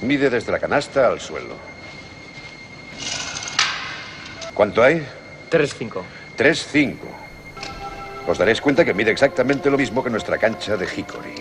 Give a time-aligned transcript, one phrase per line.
[0.00, 1.56] Mide desde la canasta al suelo.
[4.54, 5.06] ¿Cuánto hay?
[5.50, 6.02] 3-5.
[6.36, 6.96] 3-5.
[8.26, 11.34] Os daréis cuenta que mide exactamente lo mismo que nuestra cancha de Hickory.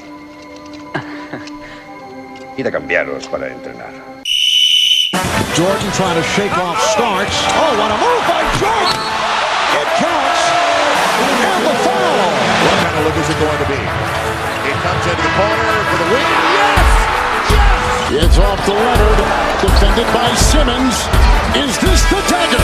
[2.57, 3.91] Id a cambiaros para entrenar.
[5.55, 7.38] Jordan trying to shake off Starks.
[7.54, 8.97] Oh, what a move by Jordan!
[9.77, 10.41] It counts.
[11.45, 12.34] And the foul.
[12.65, 13.79] What kind of look is it going to be?
[14.70, 16.62] It comes into the corner for the win.
[18.11, 19.18] It's off to Leonard.
[19.61, 21.07] Defended by Simmons.
[21.55, 22.59] Is this the dagger?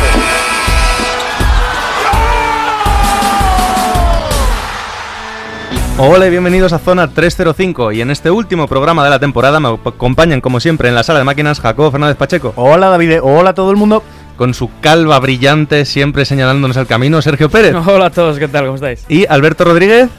[5.97, 9.69] Hola y bienvenidos a Zona 305 y en este último programa de la temporada me
[9.69, 12.53] acompañan como siempre en la sala de máquinas Jacobo Fernández Pacheco.
[12.57, 14.03] Hola David, hola a todo el mundo.
[14.35, 17.75] Con su calva brillante siempre señalándonos el camino Sergio Pérez.
[17.87, 18.65] Hola a todos, ¿qué tal?
[18.65, 19.05] ¿Cómo estáis?
[19.09, 20.09] Y Alberto Rodríguez.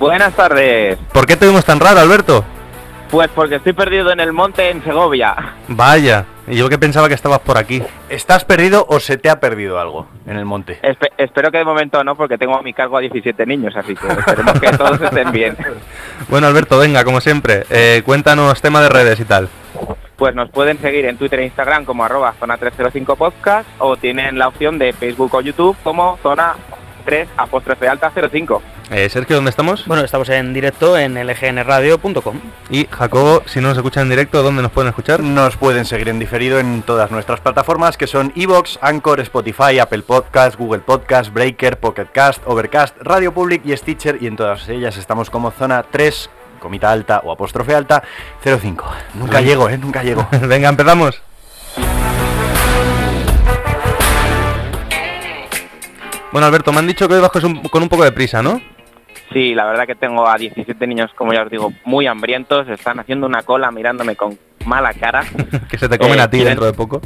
[0.00, 0.98] Buenas tardes.
[1.12, 2.44] ¿Por qué te vemos tan raro Alberto?
[3.14, 5.36] Pues porque estoy perdido en el monte en Segovia.
[5.68, 7.80] Vaya, y yo que pensaba que estabas por aquí.
[8.08, 10.80] ¿Estás perdido o se te ha perdido algo en el monte?
[10.82, 13.94] Espe- espero que de momento no, porque tengo a mi cargo a 17 niños, así
[13.94, 15.56] que esperemos que todos estén bien.
[16.28, 19.48] Bueno Alberto, venga, como siempre, eh, cuéntanos tema de redes y tal.
[20.16, 24.38] Pues nos pueden seguir en Twitter e Instagram como arroba zona 305 podcast o tienen
[24.40, 26.54] la opción de Facebook o YouTube como zona
[27.04, 28.60] 3 apóstrofe alta 05.
[28.90, 29.86] Eh, Sergio, ¿dónde estamos?
[29.86, 32.38] Bueno, estamos en directo en lgnradio.com.
[32.70, 35.20] Y Jacobo, si no nos escuchan en directo, ¿dónde nos pueden escuchar?
[35.20, 40.02] Nos pueden seguir en diferido en todas nuestras plataformas que son Evox, Anchor, Spotify, Apple
[40.02, 44.96] Podcast, Google Podcast, Breaker, Pocket Cast, Overcast, Radio Public y Stitcher y en todas ellas
[44.98, 46.28] estamos como zona 3,
[46.60, 48.02] comita alta o apóstrofe alta
[48.44, 48.84] 05.
[49.14, 50.28] Nunca llego, eh, nunca llego.
[50.42, 51.22] venga, empezamos.
[56.32, 58.60] Bueno Alberto, me han dicho que hoy un- con un poco de prisa, ¿no?
[59.34, 62.98] Sí, la verdad que tengo a 17 niños, como ya os digo, muy hambrientos, están
[63.00, 65.22] haciendo una cola mirándome con mala cara.
[65.68, 67.00] que se te comen Eh, a ti ¿quieren- dentro de poco.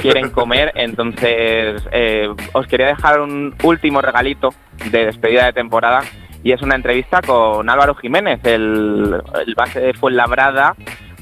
[0.00, 4.54] quieren comer, entonces eh, os quería dejar un último regalito
[4.90, 6.02] de despedida de temporada
[6.42, 10.74] y es una entrevista con Álvaro Jiménez, el, el base de Fuenlabrada,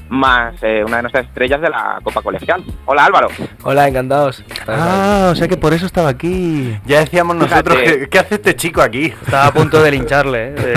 [0.09, 2.63] más eh, una de nuestras estrellas de la Copa Colegial.
[2.85, 3.27] Hola Álvaro.
[3.63, 4.43] Hola, encantados.
[4.67, 6.77] Ah, o sea que por eso estaba aquí.
[6.85, 7.99] Ya decíamos nosotros, Fíjate.
[7.99, 9.05] que, ¿qué hace este chico aquí?
[9.05, 10.73] Estaba a punto de lincharle, ¿eh?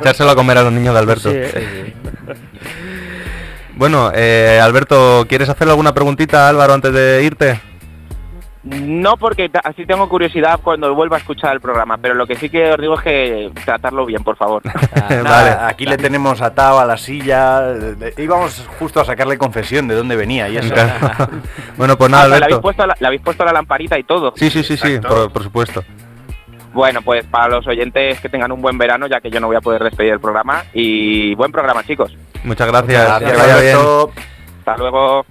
[0.00, 1.30] Echárselo a comer a los niños de Alberto.
[1.30, 1.94] Sí.
[3.76, 7.60] Bueno, eh, Alberto, ¿quieres hacerle alguna preguntita a Álvaro antes de irte?
[8.62, 12.50] No porque así tengo curiosidad cuando vuelva a escuchar el programa, pero lo que sí
[12.50, 14.60] que os digo es que tratarlo bien, por favor.
[14.94, 15.50] Nada, vale.
[15.72, 17.72] aquí le tenemos atado a la silla.
[18.18, 20.74] Íbamos justo a sacarle confesión de dónde venía y eso.
[21.78, 22.60] bueno, pues nada, Ah, le, habéis Alberto.
[22.60, 24.34] puesto la, le habéis puesto la lamparita y todo.
[24.36, 25.82] Sí, sí, sí, sí, por, por supuesto.
[26.74, 29.56] Bueno, pues para los oyentes que tengan un buen verano, ya que yo no voy
[29.56, 30.64] a poder despedir el programa.
[30.74, 32.14] Y buen programa, chicos.
[32.44, 33.06] Muchas gracias.
[33.06, 33.74] Gracias, que vaya bien.
[33.76, 34.12] Alberto.
[34.58, 35.24] Hasta luego.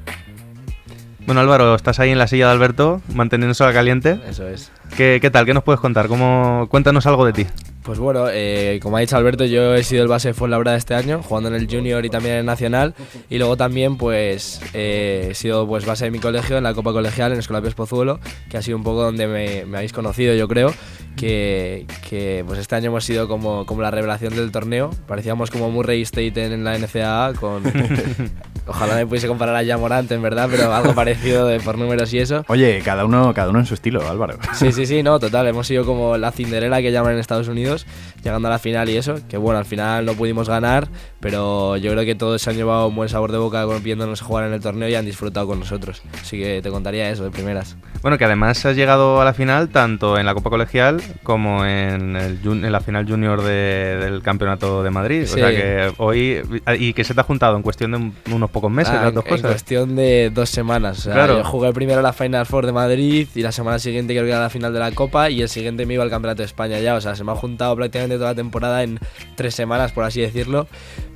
[1.30, 4.20] Bueno, Álvaro, estás ahí en la silla de Alberto, manteniéndose al caliente.
[4.28, 4.72] Eso es.
[4.96, 5.46] ¿Qué, qué tal?
[5.46, 6.08] ¿Qué nos puedes contar?
[6.08, 6.68] ¿Cómo...
[6.70, 7.46] Cuéntanos algo de ti.
[7.84, 10.94] Pues bueno, eh, como ha dicho Alberto, yo he sido el base de Fuenlabrada este
[10.94, 12.94] año, jugando en el Junior y también en el Nacional.
[13.30, 16.92] Y luego también, pues, eh, he sido pues, base de mi colegio en la Copa
[16.92, 18.20] Colegial, en Escolapios Pozuelo,
[18.50, 20.74] que ha sido un poco donde me, me habéis conocido, yo creo.
[21.16, 24.92] Que, que, pues este año hemos sido como, como la revelación del torneo.
[25.08, 27.64] Parecíamos como Murray State en, en la NCAA, con...
[28.70, 32.20] Ojalá me pudiese comparar a Jamorant, en verdad, pero algo parecido de, por números y
[32.20, 32.46] eso.
[32.50, 34.38] Oye, cada uno, cada uno en su estilo, Álvaro.
[34.54, 35.48] Sí, sí, sí, no, total.
[35.48, 37.86] Hemos sido como la Cinderella que llaman en Estados Unidos,
[38.24, 39.16] llegando a la final y eso.
[39.28, 40.88] Que bueno, al final no pudimos ganar,
[41.20, 44.46] pero yo creo que todos se han llevado un buen sabor de boca viéndonos jugar
[44.48, 46.02] en el torneo y han disfrutado con nosotros.
[46.22, 47.76] Así que te contaría eso de primeras.
[48.02, 52.16] Bueno, que además has llegado a la final tanto en la Copa Colegial como en,
[52.16, 55.24] el en la final junior de- del Campeonato de Madrid.
[55.24, 55.34] O Sí.
[55.40, 56.42] sea que hoy...
[56.80, 59.10] Y que se te ha juntado en cuestión de un- unos pocos meses Ah, las
[59.10, 59.52] en, dos en cosas.
[59.52, 61.00] cuestión de dos semanas.
[61.00, 61.38] O sea, Claro.
[61.40, 64.40] yo jugué primero la Final Four de Madrid y la semana siguiente creo que era
[64.40, 66.96] la final de la Copa y el siguiente me iba al Campeonato de España ya.
[66.96, 69.00] O sea, se me ha juntado prácticamente toda la temporada en
[69.36, 70.68] tres semanas, por así decirlo.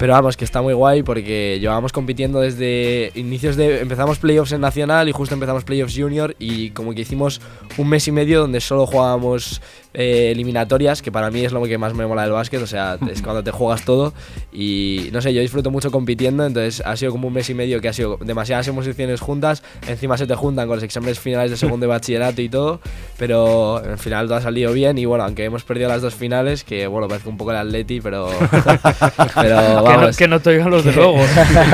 [0.03, 3.80] Pero vamos, que está muy guay porque llevábamos compitiendo desde inicios de...
[3.80, 7.39] Empezamos playoffs en Nacional y justo empezamos playoffs junior y como que hicimos
[7.78, 9.62] un mes y medio donde solo jugábamos
[9.94, 12.98] eh, eliminatorias, que para mí es lo que más me mola del básquet, o sea,
[13.12, 14.13] es cuando te juegas todo
[14.51, 17.80] y no sé, yo disfruto mucho compitiendo, entonces ha sido como un mes y medio
[17.81, 21.57] que ha sido demasiadas emociones juntas, encima se te juntan con los exámenes finales de
[21.57, 22.80] segundo de bachillerato y todo,
[23.18, 26.63] pero al final todo ha salido bien y bueno, aunque hemos perdido las dos finales,
[26.63, 28.30] que bueno, parece un poco el Atleti, pero...
[28.51, 31.18] pero Que, no, vamos, que no te oigan los de luego.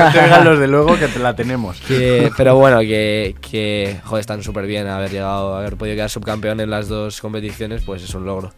[0.00, 1.80] No te digan los de luego que te la tenemos.
[1.80, 6.60] que- pero bueno, que, que joder, están súper bien haber llegado, haber podido quedar subcampeón
[6.60, 8.52] en las dos competiciones, pues es un logro.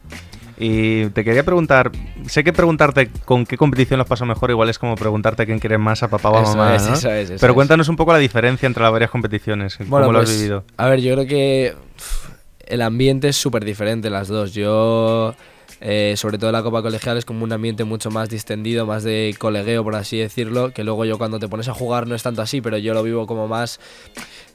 [0.58, 1.90] Y te quería preguntar,
[2.26, 5.78] sé que preguntarte con qué competición los pasó mejor igual es como preguntarte quién quieres
[5.78, 6.94] más a papá o a Eso mamá, es, ¿no?
[6.94, 10.12] eso es, eso Pero cuéntanos un poco la diferencia entre las varias competiciones, Bueno, cómo
[10.12, 10.64] lo has pues, vivido.
[10.76, 11.74] A ver, yo creo que
[12.66, 14.54] el ambiente es súper diferente las dos.
[14.54, 15.34] Yo,
[15.80, 19.34] eh, sobre todo la Copa Colegial, es como un ambiente mucho más distendido, más de
[19.38, 22.40] colegueo, por así decirlo, que luego yo cuando te pones a jugar no es tanto
[22.40, 23.80] así, pero yo lo vivo como más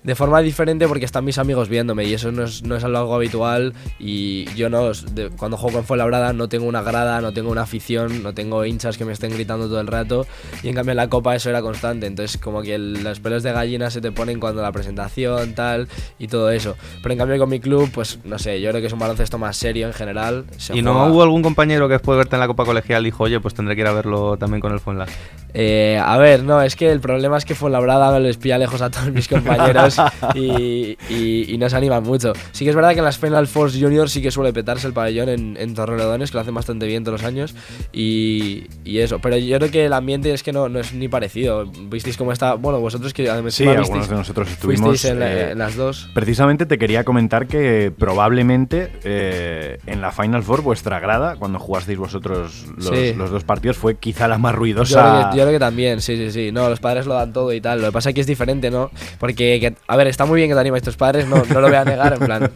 [0.03, 3.13] de forma diferente porque están mis amigos viéndome y eso no es, no es algo
[3.13, 7.51] habitual y yo no, de- cuando juego en Fuenlabrada no tengo una grada, no tengo
[7.51, 10.25] una afición, no tengo hinchas que me estén gritando todo el rato
[10.63, 13.43] y en cambio en la Copa eso era constante, entonces como que el- los pelos
[13.43, 15.87] de gallina se te ponen cuando la presentación, tal
[16.19, 16.75] y todo eso.
[17.03, 19.37] Pero en cambio con mi club, pues no sé, yo creo que es un baloncesto
[19.37, 20.45] más serio en general.
[20.57, 23.03] se ¿Y no juega- hubo algún compañero que después de verte en la Copa Colegial
[23.03, 25.05] dijo, oye, pues tendré que ir a verlo también con el Fuenla?
[25.53, 28.81] Eh, a ver, no, es que el problema es que Fuenlabrada me les pilla lejos
[28.81, 29.86] a todos mis compañeros
[30.35, 32.33] y, y- y no se animan mucho.
[32.51, 34.93] Sí que es verdad que en las Final Force Junior sí que suele petarse el
[34.93, 37.55] pabellón en, en Torrelodones, que lo hacen bastante bien todos los años
[37.91, 39.19] y, y eso.
[39.19, 41.65] Pero yo creo que el ambiente es que no, no es ni parecido.
[41.65, 42.53] ¿Visteis cómo está?
[42.55, 46.09] Bueno, vosotros que además Sí, algunos de nosotros estuvimos, en, la- eh, en las dos.
[46.13, 51.97] Precisamente te quería comentar que probablemente eh, en la Final Four vuestra grada, cuando jugasteis
[51.97, 53.13] vosotros los, Sí.
[53.15, 55.01] los dos partidos, fue quizá la más Yo ruidosa.
[55.01, 56.51] creo, que, yo creo que también, sí, sí, sí.
[56.51, 57.81] No, los padres lo dan todo y tal.
[57.81, 58.91] Lo que pasa es que es diferente, ¿no?
[59.19, 61.67] Porque, que- a ver, está muy bien que te animéis tus padres, no, no lo
[61.67, 62.51] voy a negar, en plan,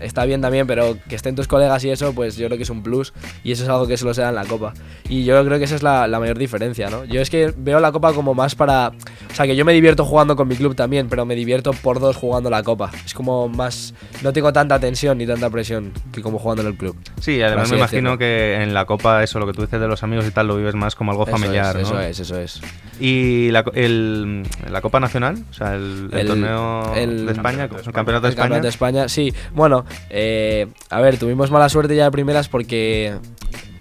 [0.00, 2.70] está bien también, pero que estén tus colegas y eso, pues yo creo que es
[2.70, 3.12] un plus.
[3.44, 4.72] Y eso es algo que solo se da en la Copa.
[5.08, 7.04] Y yo creo que esa es la, la mayor diferencia, ¿no?
[7.04, 8.88] Yo es que veo la Copa como más para...
[8.88, 12.00] O sea, que yo me divierto jugando con mi club también, pero me divierto por
[12.00, 12.90] dos jugando la Copa.
[13.04, 13.94] Es como más...
[14.22, 16.96] No tengo tanta tensión ni tanta presión que como jugando en el club.
[17.20, 18.18] Sí, además me imagino decirlo.
[18.18, 20.56] que en la Copa eso, lo que tú dices de los amigos y tal, lo
[20.56, 22.00] vives más como algo Eso familiar, es, ¿no?
[22.00, 22.60] Eso es, eso es.
[23.00, 26.61] Y la, el, la Copa Nacional, o sea, el, el El- torneo
[26.96, 28.42] el- de España, Campeonato de el Campeonato de El España.
[28.48, 29.34] Campeonato de España, sí.
[29.54, 33.14] Bueno, eh, a ver, tuvimos mala suerte ya de primeras porque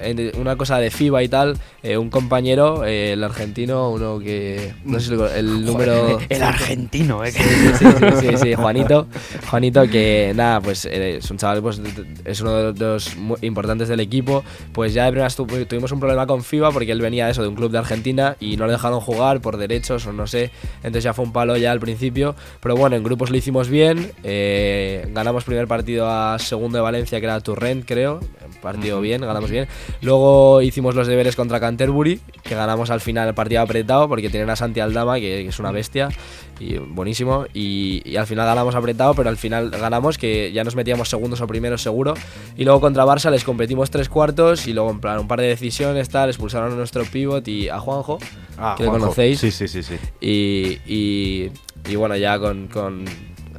[0.04, 4.74] en una cosa de FIBA y tal, eh, un compañero, eh, el argentino, uno que...
[4.84, 6.20] No sé si lo- el número...
[6.30, 7.32] El argentino, eh.
[7.32, 7.40] Sí,
[7.80, 9.08] sí, sí, sí, sí, Juanito.
[9.50, 11.82] Juanito, que nada, pues es un chaval, pues
[12.26, 14.44] es uno de los importantes del equipo.
[14.74, 17.48] Pues ya de primeras tu- tuvimos un problema con FIBA porque él venía eso de
[17.48, 20.52] un club de Argentina y no le dejaron jugar por derechos o no sé.
[20.78, 22.36] Entonces ya fue un palo ya al principio.
[22.62, 24.12] Pero bueno, en grupos lo hicimos bien.
[24.24, 28.20] eh, ganamos primer partido a segundo de Valencia, que era Turrent, creo.
[28.62, 29.68] Partido bien, ganamos bien.
[30.02, 34.50] Luego hicimos los deberes contra Canterbury, que ganamos al final el partido apretado porque tienen
[34.50, 36.10] a Santi Aldama, que, que es una bestia
[36.60, 37.46] y buenísimo.
[37.54, 41.42] Y, y al final ganamos apretado, pero al final ganamos, que ya nos metíamos segundos
[41.42, 42.14] o primeros seguro.
[42.58, 45.48] Y luego contra Barça les competimos tres cuartos y luego en plan un par de
[45.48, 48.20] decisiones, tal, expulsaron a nuestro pivot y a Juanjo,
[48.58, 49.40] Ah, que conocéis.
[49.40, 49.96] Sí, sí, sí, sí.
[50.20, 51.52] Y, y,
[51.90, 52.68] y bueno, ya con...
[52.68, 53.06] con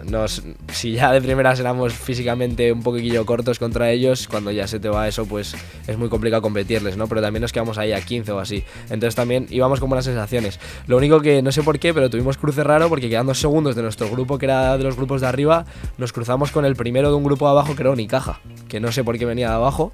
[0.08, 4.80] nos, si ya de primeras éramos físicamente un poquillo cortos contra ellos, cuando ya se
[4.80, 5.54] te va eso, pues
[5.86, 7.06] es muy complicado competirles, ¿no?
[7.06, 8.64] Pero también nos quedamos ahí a 15 o así.
[8.84, 10.58] Entonces también íbamos con buenas sensaciones.
[10.86, 13.82] Lo único que no sé por qué, pero tuvimos cruce raro porque quedando segundos de
[13.82, 15.64] nuestro grupo, que era de los grupos de arriba,
[15.98, 18.92] nos cruzamos con el primero de un grupo de abajo que era Unicaja, que no
[18.92, 19.92] sé por qué venía de abajo.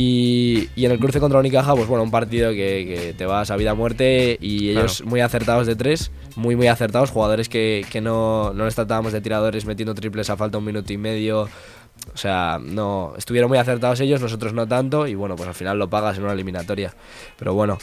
[0.00, 3.50] Y, y en el cruce contra Unicaja, pues bueno, un partido que, que te vas
[3.50, 7.84] a vida o muerte y ellos muy acertados de tres, muy muy acertados, jugadores que,
[7.90, 11.48] que no, no les tratábamos de tiradores metiendo triples a falta un minuto y medio.
[12.14, 15.80] O sea, no estuvieron muy acertados ellos, nosotros no tanto, y bueno, pues al final
[15.80, 16.94] lo pagas en una eliminatoria.
[17.36, 17.78] Pero bueno,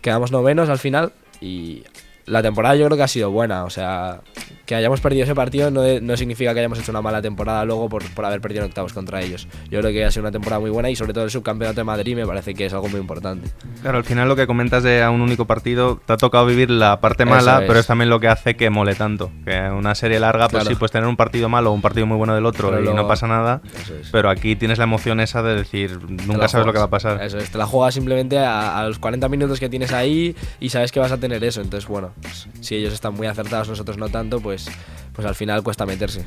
[0.00, 1.84] quedamos novenos al final y
[2.30, 3.64] la temporada yo creo que ha sido buena.
[3.64, 4.20] O sea,
[4.66, 7.88] que hayamos perdido ese partido no, no significa que hayamos hecho una mala temporada luego
[7.88, 9.48] por, por haber perdido en octavos contra ellos.
[9.68, 11.84] Yo creo que ha sido una temporada muy buena y sobre todo el subcampeonato de
[11.84, 13.50] Madrid me parece que es algo muy importante.
[13.82, 16.70] Claro, al final lo que comentas de a un único partido, te ha tocado vivir
[16.70, 17.66] la parte mala, es.
[17.66, 19.30] pero es también lo que hace que mole tanto.
[19.44, 20.70] Que una serie larga, pues Claro.
[20.70, 22.84] sí, pues tener un partido malo o un partido muy bueno del otro Pero y
[22.84, 23.60] luego- no pasa nada.
[23.74, 24.08] Es.
[24.12, 27.20] Pero aquí tienes la emoción esa de decir, nunca sabes lo que va a pasar.
[27.22, 30.68] Eso es, te la juegas simplemente a, a los 40 minutos que tienes ahí y
[30.68, 31.60] sabes que vas a tener eso.
[31.60, 34.68] Entonces, bueno, pues, si ellos están muy acertados, nosotros no tanto, pues,
[35.12, 36.24] pues al final cuesta meterse.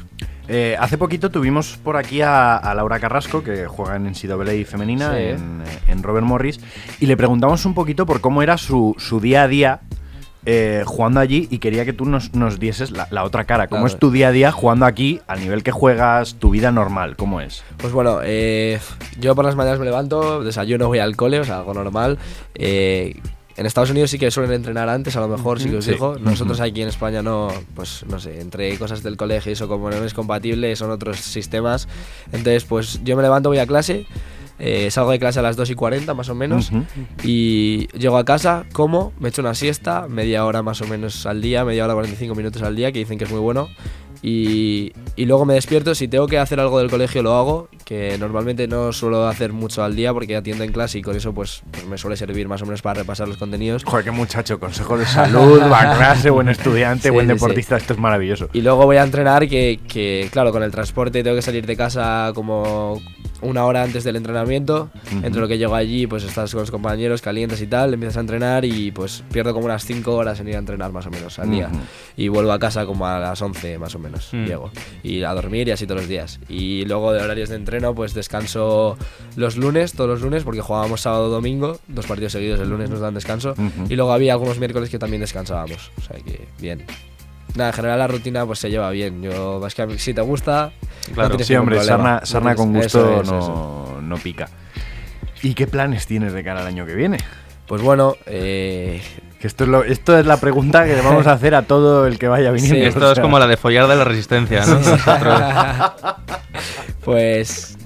[0.48, 5.12] Eh, hace poquito tuvimos por aquí a, a Laura Carrasco, que juega en NCAA femenina,
[5.16, 5.24] Sí.
[5.24, 6.60] en, en Robert Morris,
[7.00, 9.82] y le preguntamos un poquito por cómo era su, su día a día
[10.46, 13.68] eh, jugando allí y quería que tú nos, nos dieses la, la otra cara.
[13.68, 13.94] ¿Cómo Claro.
[13.94, 17.16] es tu día a día jugando aquí, al nivel que juegas, tu vida normal?
[17.16, 17.64] ¿Cómo es?
[17.78, 18.78] Pues bueno, eh,
[19.18, 22.18] yo por las mañanas me levanto, desayuno, voy al cole, o sea, algo normal.
[22.56, 23.22] Eh,
[23.58, 25.92] en Estados Unidos sí que suelen entrenar antes, a lo mejor sí que os Sí.
[25.92, 26.18] digo.
[26.20, 29.90] Nosotros aquí en España no, pues no sé, entre cosas del colegio y eso como
[29.90, 31.88] no es compatible, son otros sistemas.
[32.32, 34.06] Entonces, pues yo me levanto, voy a clase.
[34.60, 36.84] Eh, salgo de clase a las 2 y 40 más o menos Ujú.
[37.24, 41.42] y llego a casa, como, me echo una siesta, media hora más o menos al
[41.42, 43.68] día, media hora 45 minutos al día, que dicen que es muy bueno.
[44.26, 48.18] Y, y luego me despierto, si tengo que hacer algo del colegio lo hago, que
[48.18, 51.62] normalmente no suelo hacer mucho al día porque atiendo en clase y con eso pues,
[51.72, 53.84] pues me suele servir más o menos para repasar los contenidos.
[53.84, 57.36] Joder, qué muchacho, consejo de salud, va clase, buen estudiante, Sí, buen sí, sí.
[57.36, 58.48] deportista, esto es maravilloso.
[58.54, 61.76] Y luego voy a entrenar que, que, claro, con el transporte tengo que salir de
[61.76, 63.02] casa como
[63.44, 64.90] una hora antes del entrenamiento.
[65.12, 68.22] Entre lo que llego allí, pues estás con los compañeros, calientes y tal, empiezas a
[68.22, 71.38] entrenar y pues pierdo como unas 5 horas en ir a entrenar más o menos
[71.40, 71.70] al día.
[72.18, 74.46] Y vuelvo a casa como a las 11 más o menos, Mm.
[74.46, 74.72] llego.
[75.04, 76.40] Y a dormir y así todos los días.
[76.50, 78.98] Y luego de horarios de entreno, pues descanso
[79.36, 83.00] los lunes, todos los lunes, porque jugábamos sábado domingo, dos partidos seguidos, el lunes nos
[83.00, 83.54] dan descanso.
[83.90, 85.92] Y luego había algunos miércoles que también descansábamos.
[85.98, 86.86] O sea que bien.
[87.56, 89.22] Nada, en general la rutina pues se lleva bien.
[89.22, 90.72] Yo, es que a mí, si te gusta,
[91.14, 91.24] Claro.
[91.24, 91.98] no tienes Sí, hombre, problema.
[91.98, 93.90] sarna, No sarna con gusto eso es, eso.
[93.96, 94.48] no, no pica.
[95.42, 97.18] ¿Y qué planes tienes de cara al año que viene?
[97.68, 99.02] Pues bueno, eh,
[99.42, 102.18] esto, es lo- esto es la pregunta que le vamos a hacer a todo el
[102.18, 102.76] que vaya viniendo.
[102.80, 102.86] Sí.
[102.86, 104.80] Esto o es como la de follar de la resistencia, ¿no?
[107.04, 107.78] Pues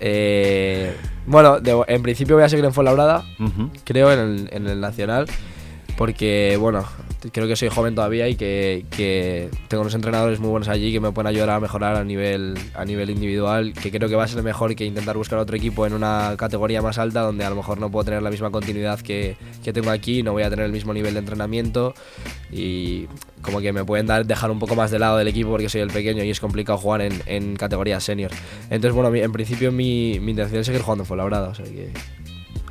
[0.00, 0.94] eh,
[1.26, 3.70] bueno, de- en principio voy a seguir en Fuenlabrada, Ujú.
[3.84, 5.26] creo, en el, en el Nacional,
[5.96, 6.84] porque bueno,
[7.32, 11.00] creo que soy joven todavía y que, que tengo unos entrenadores muy buenos allí que
[11.00, 14.28] me pueden ayudar a mejorar a nivel, a nivel individual, que creo que va a
[14.28, 17.56] ser mejor que intentar buscar otro equipo en una categoría más alta donde a lo
[17.56, 20.66] mejor no puedo tener la misma continuidad que, que tengo aquí, no voy a tener
[20.66, 21.94] el mismo nivel de entrenamiento
[22.50, 23.06] y
[23.42, 25.80] como que me pueden dar, dejar un poco más de lado del equipo porque soy
[25.80, 28.30] el pequeño y es complicado jugar en, en categoría senior.
[28.70, 31.90] Entonces, bueno, en principio mi, mi intención es seguir jugando en Fuenlabrada, o sea que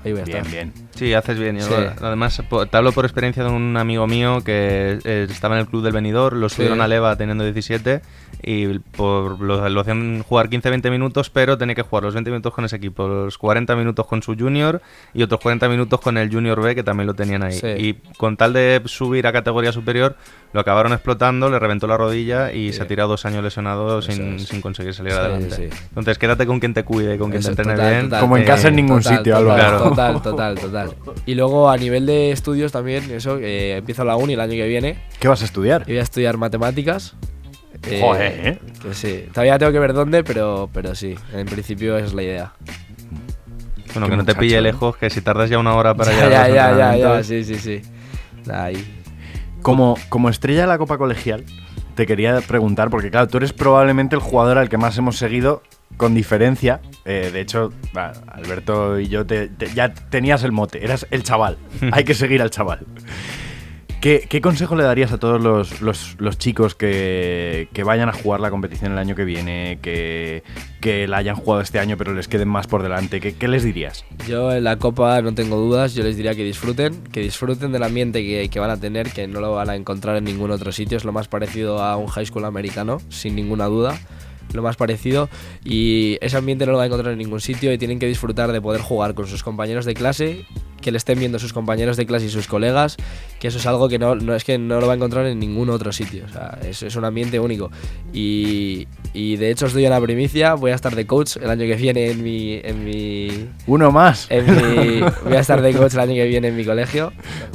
[0.06, 0.52] ahí voy a Bien, estar.
[0.54, 0.74] bien.
[0.96, 1.60] Sí, haces bien.
[1.62, 1.74] Sí.
[2.02, 5.84] Además, te hablo por experiencia de un amigo mío que eh, estaba en el club
[5.84, 6.84] del venidor, lo subieron Sí.
[6.84, 8.02] a Leva teniendo 17
[8.44, 12.54] y por, lo, lo hacían jugar 15-20 minutos, pero tenía que jugar los 20 minutos
[12.54, 14.82] con ese equipo, los 40 minutos con su junior
[15.14, 17.54] y otros 40 minutos con el junior B que también lo tenían ahí.
[17.54, 17.68] Sí.
[17.68, 20.16] Y con tal de subir a categoría superior,
[20.54, 22.74] lo acabaron explotando, le reventó la rodilla y Sí.
[22.74, 25.56] se ha tirado dos años lesionado sin, sin conseguir salir Sí, adelante.
[25.56, 25.78] sí.
[25.90, 28.04] Entonces quédate con quien te cuide, con quien Eso, te entrene total, bien.
[28.06, 28.22] total.
[28.22, 29.56] Como en Eh, casa en ningún total, sitio, Álvaro.
[29.60, 29.90] Claro.
[29.90, 30.90] Total, total, total.
[31.26, 34.68] Y luego a nivel de estudios también, eso, eh, empiezo la uni el año que
[34.68, 35.84] viene ¿Qué vas a estudiar?
[35.88, 37.16] y voy a estudiar matemáticas.
[37.88, 38.60] Eh, Joder, ¿eh?
[38.82, 39.26] que sí.
[39.32, 42.54] Todavía tengo que ver dónde, pero, pero sí, en principio esa es la idea.
[43.94, 44.62] Bueno, Qué que no te muchacho, pille ¿no?
[44.64, 46.94] lejos, que si tardas ya una hora para ya, llegar a ya, ya, ya, ya,
[47.20, 47.82] entrenamientos- sí, sí, sí.
[48.52, 49.02] Ahí.
[49.62, 51.44] Como, como estrella de la Copa Colegial,
[51.96, 55.64] te quería preguntar, porque claro, tú eres probablemente el jugador al que más hemos seguido
[55.98, 56.82] con diferencia.
[57.06, 57.72] Eh, de hecho,
[58.28, 61.58] Alberto y yo te- te- ya tenías el mote, eras el chaval.
[61.94, 62.80] Hay que seguir al chaval.
[64.06, 68.40] ¿Qué, consejo le darías a todos los, los- los chicos que, que vayan a jugar
[68.40, 70.44] la competición el año que viene, que,
[70.80, 73.20] que la hayan jugado este año pero les queden más por delante?
[73.20, 74.06] ¿Qué, qué les dirías?
[74.28, 77.82] Yo en la Copa no tengo dudas, yo les diría que disfruten, que disfruten del
[77.82, 80.72] ambiente que, que van a tener, que no lo van a encontrar en ningún otro
[80.72, 83.98] sitio, es lo más parecido a un high school americano, sin ninguna duda,
[84.54, 85.30] lo más parecido,
[85.64, 88.52] y ese ambiente no lo van a encontrar en ningún sitio y tienen que disfrutar
[88.52, 90.46] de poder jugar con sus compañeros de clase,
[90.82, 92.98] que le estén viendo sus compañeros de clase y sus colegas,
[93.40, 95.40] que eso es algo que no, no es que no lo va a encontrar en
[95.40, 97.72] ningún otro sitio, o sea, es, es un ambiente único.
[98.14, 101.62] Y, y de hecho os doy una primicia, voy a estar de coach el año
[101.66, 102.60] que viene en mi...
[102.64, 104.28] En mi Uno más.
[104.30, 107.14] en mi- voy a estar de coach el año que viene en mi colegio.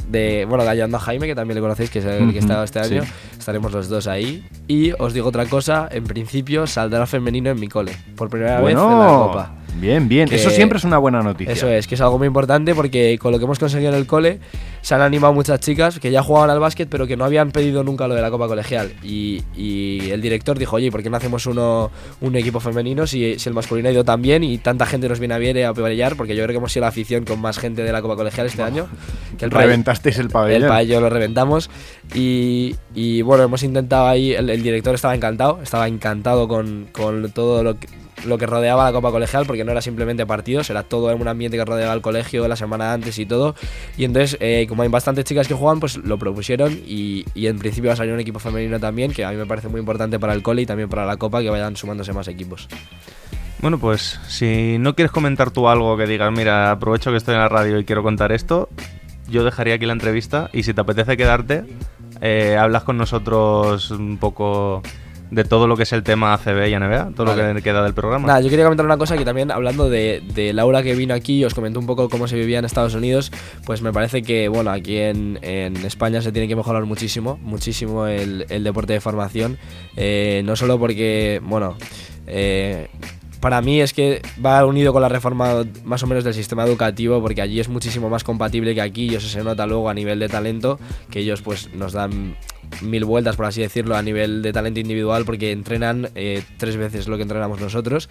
[0.09, 2.83] De, bueno, ayudando a Jaime, que también le conocéis, que es el que está este
[2.83, 2.95] sí.
[2.97, 3.03] año.
[3.37, 4.43] Estaremos los dos ahí.
[4.67, 7.91] Y os digo otra cosa, en principio saldrá femenino en mi cole.
[8.15, 9.55] Por primera vez en la Copa.
[9.79, 10.27] Bien, bien.
[10.29, 11.53] Que- Eso siempre es una buena noticia.
[11.53, 14.05] Eso es, que es algo muy importante porque con lo que hemos conseguido en el
[14.05, 14.39] cole
[14.81, 17.83] se han animado muchas chicas que ya jugaban al básquet pero que no habían pedido
[17.83, 18.91] nunca lo de la Copa Colegial.
[19.03, 23.37] Y, y el director dijo, oye, ¿por qué no hacemos uno, un equipo femenino si,
[23.39, 25.61] si el masculino ha ido tan bien y tanta gente nos viene a ver y
[25.63, 26.15] a brillar?
[26.15, 28.47] Porque yo creo que hemos sido la afición con más gente de la Copa Colegial
[28.47, 28.87] este año.
[29.37, 30.67] Que el Reventasteis el el pabellón.
[30.69, 31.69] pabellón lo reventamos
[32.13, 37.31] y, y, bueno, hemos intentado ahí, el, el director estaba encantado, estaba encantado con, con
[37.31, 37.87] todo lo que,
[38.25, 41.57] lo que rodeaba la Copa Colegial, porque no era simplemente partidos, era todo un ambiente
[41.57, 43.55] que rodeaba el colegio la semana antes y todo.
[43.97, 47.59] Y entonces, eh, como hay bastantes chicas que juegan, pues lo propusieron y, y en
[47.59, 50.19] principio va a salir un equipo femenino también, que a mí me parece muy importante
[50.19, 52.67] para el cole y también para la Copa, que vayan sumándose más equipos.
[53.61, 57.41] Bueno, pues si no quieres comentar tú algo que digas, mira, aprovecho que estoy en
[57.41, 58.69] la radio y quiero contar esto,
[59.29, 61.65] yo dejaría aquí la entrevista y si te apetece quedarte,
[62.21, 64.81] eh, hablas con nosotros un poco
[65.31, 67.47] de todo lo que es el tema ACB y NBA, todo Vale.
[67.47, 68.27] lo que queda del programa.
[68.27, 71.39] Nada, yo quería comentar una cosa que también hablando de, de Laura que vino aquí
[71.39, 73.31] y os comentó un poco cómo se vivía en Estados Unidos,
[73.65, 78.07] pues me parece que bueno, aquí en, en España se tiene que mejorar muchísimo, muchísimo
[78.07, 79.57] el, el deporte de formación,
[79.95, 81.77] eh, no solo porque, bueno,
[82.27, 82.89] eh,
[83.39, 87.21] para mí es que va unido con la reforma más o menos del sistema educativo,
[87.21, 90.19] porque allí es muchísimo más compatible que aquí, y eso se nota luego a nivel
[90.19, 92.35] de talento, que ellos pues nos dan
[92.81, 97.07] mil vueltas, por así decirlo, a nivel de talento individual, porque entrenan eh, tres veces
[97.07, 98.09] lo que entrenamos nosotros.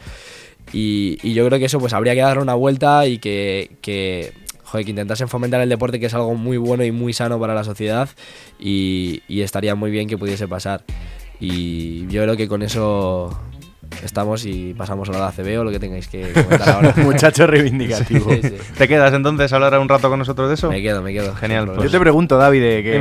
[0.73, 4.33] Y, yo creo que eso pues habría que darle una vuelta y que, que,
[4.73, 7.65] que intentasen fomentar el deporte, que es algo muy bueno y muy sano para la
[7.65, 8.09] sociedad,
[8.59, 10.85] y estaría muy bien que pudiese pasar.
[11.41, 13.37] Y yo creo que con eso
[14.03, 16.95] estamos y pasamos a la ACB o lo que tengáis que comentar ahora.
[16.97, 18.31] Muchacho reivindicativo.
[18.31, 18.57] Sí, sí.
[18.77, 20.71] ¿Te quedas entonces a hablar un rato con nosotros de eso?
[20.71, 21.35] Me quedo, me quedo.
[21.35, 21.83] Genial, pues.
[21.85, 22.93] Yo te pregunto, David, que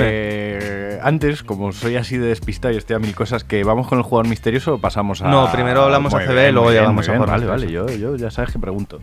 [0.92, 1.00] Dime.
[1.02, 4.04] antes, como soy así de despistado y estoy a mil cosas, que vamos con el
[4.04, 5.30] jugador misterioso o pasamos a.
[5.30, 8.16] No, primero hablamos Muy ACB y luego llegamos muy a jugador Vale, vale, yo, yo
[8.16, 9.00] ya sabes que pregunto.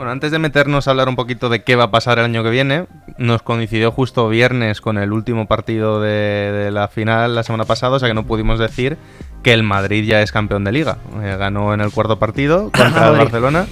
[0.00, 2.42] Bueno, antes de meternos a hablar un poquito de qué va a pasar el año
[2.42, 2.86] que viene,
[3.18, 7.96] nos coincidió justo viernes con el último partido de, de la final la semana pasada,
[7.96, 8.96] o sea que no pudimos decir
[9.42, 10.98] que el Madrid ya es campeón de liga.
[11.22, 13.66] Eh, ganó en el cuarto partido contra el Barcelona.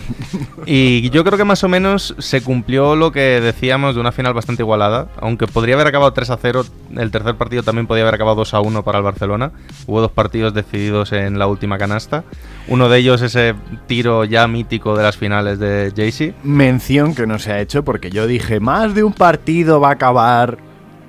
[0.67, 4.35] Y yo creo que más o menos se cumplió lo que decíamos de una final
[4.35, 5.09] bastante igualada.
[5.21, 6.65] Aunque podría haber acabado 3 a 0,
[6.97, 9.53] el tercer partido también podría haber acabado 2 a 1 para el Barcelona.
[9.87, 12.25] Hubo dos partidos decididos en la última canasta.
[12.69, 13.55] Uno de ellos ese
[13.87, 16.35] tiro ya mítico de las finales de Jaycee.
[16.43, 19.93] Mención que no se ha hecho porque yo dije, más de un partido va a
[19.93, 20.59] acabar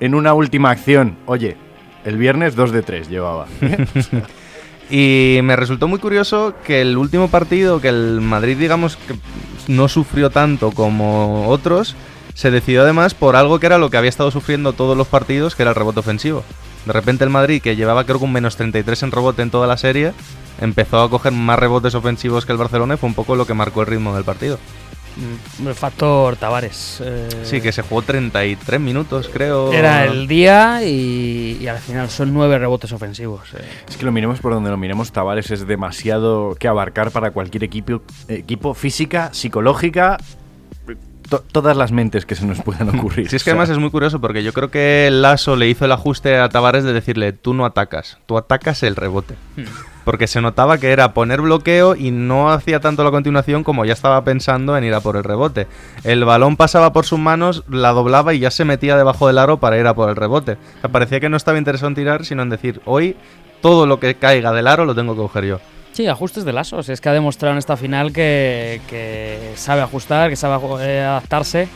[0.00, 1.16] en una última acción.
[1.26, 1.56] Oye,
[2.04, 3.46] el viernes 2 de 3 llevaba.
[4.90, 9.14] Y me resultó muy curioso que el último partido, que el Madrid, digamos, que
[9.68, 11.94] no sufrió tanto como otros,
[12.34, 15.54] se decidió además por algo que era lo que había estado sufriendo todos los partidos,
[15.54, 16.42] que era el rebote ofensivo.
[16.86, 19.66] De repente el Madrid, que llevaba creo que un menos 33 en rebote en toda
[19.66, 20.12] la serie,
[20.60, 23.54] empezó a coger más rebotes ofensivos que el Barcelona y fue un poco lo que
[23.54, 24.58] marcó el ritmo del partido.
[25.60, 27.02] Mm, El factor Tavares.
[27.04, 29.72] eh, Sí, que se jugó 33 minutos, creo.
[29.72, 33.52] Era el día y, y al final son nueve rebotes ofensivos.
[33.54, 33.64] eh.
[33.88, 37.64] Es que lo miremos por donde lo miremos, Tavares es demasiado que abarcar para cualquier
[37.64, 40.16] equipo, equipo física, psicológica,
[41.30, 43.30] to- todas las mentes que se nos puedan ocurrir.
[43.30, 45.68] Sí, es que O sea, además es muy curioso porque yo creo que Lasso le
[45.68, 49.36] hizo el ajuste a Tavares de decirle, tú no atacas, tú atacas el rebote.
[50.04, 53.92] Porque se notaba que era poner bloqueo y no hacía tanto la continuación como ya
[53.92, 55.66] estaba pensando en ir a por el rebote.
[56.04, 59.58] El balón pasaba por sus manos, la doblaba y ya se metía debajo del aro
[59.58, 60.52] para ir a por el rebote.
[60.78, 63.14] O sea, parecía que no estaba interesado en tirar, sino en decir, hoy
[63.60, 65.60] todo lo que caiga del aro lo tengo que coger yo.
[66.00, 66.88] Sí, ajustes de lasos.
[66.88, 68.80] Es que ha demostrado en esta final que,
[69.54, 71.68] sabe ajustar, que sabe eh, adaptarse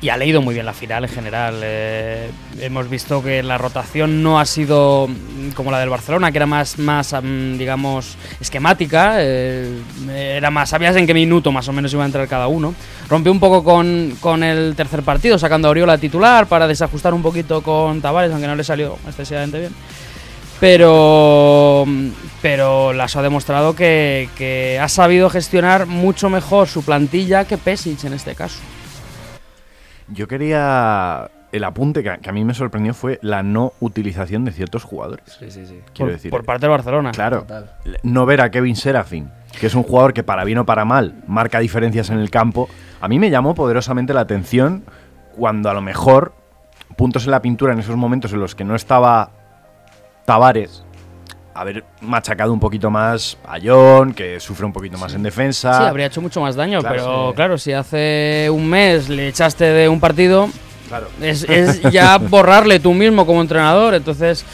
[0.00, 1.60] y ha leído muy bien la final en general.
[1.62, 5.10] Eh, hemos visto que la rotación no ha sido
[5.54, 7.14] como la del Barcelona, que era más, más
[7.58, 9.16] digamos, esquemática.
[9.18, 12.74] eh, era más, sabías en qué minuto más o menos iba a entrar cada uno.
[13.10, 17.20] Rompió un poco con, con el tercer partido, sacando a Oriola titular para desajustar un
[17.20, 19.72] poquito con Tavares, aunque no le salió excesivamente bien.
[20.60, 21.86] Pero,
[22.42, 28.04] pero Lasso ha demostrado que, que ha sabido gestionar mucho mejor su plantilla que Pesic
[28.04, 28.60] en este caso.
[30.08, 31.30] Yo quería...
[31.52, 34.84] El apunte que a, que a mí me sorprendió fue la no utilización de ciertos
[34.84, 35.24] jugadores.
[35.36, 35.80] Sí, sí, sí.
[35.92, 37.10] Quiero por, decir, por parte del Barcelona.
[37.10, 37.76] Claro, Total.
[38.04, 41.24] no ver a Kevin Serafin, que es un jugador que para bien o para mal
[41.26, 42.68] marca diferencias en el campo,
[43.00, 44.84] a mí me llamó poderosamente la atención
[45.34, 46.34] cuando a lo mejor
[46.96, 49.30] puntos en la pintura en esos momentos en los que no estaba
[50.30, 50.84] Tavares,
[51.54, 55.76] haber machacado un poquito más a John, que sufre un poquito más en defensa.
[55.76, 57.34] Sí, habría hecho mucho más daño, Claro, pero sí.
[57.34, 60.48] claro, si hace un mes le echaste de un partido,
[60.88, 61.08] Claro.
[61.20, 63.94] es, es ya borrarle tú mismo como entrenador.
[63.94, 64.44] Entonces,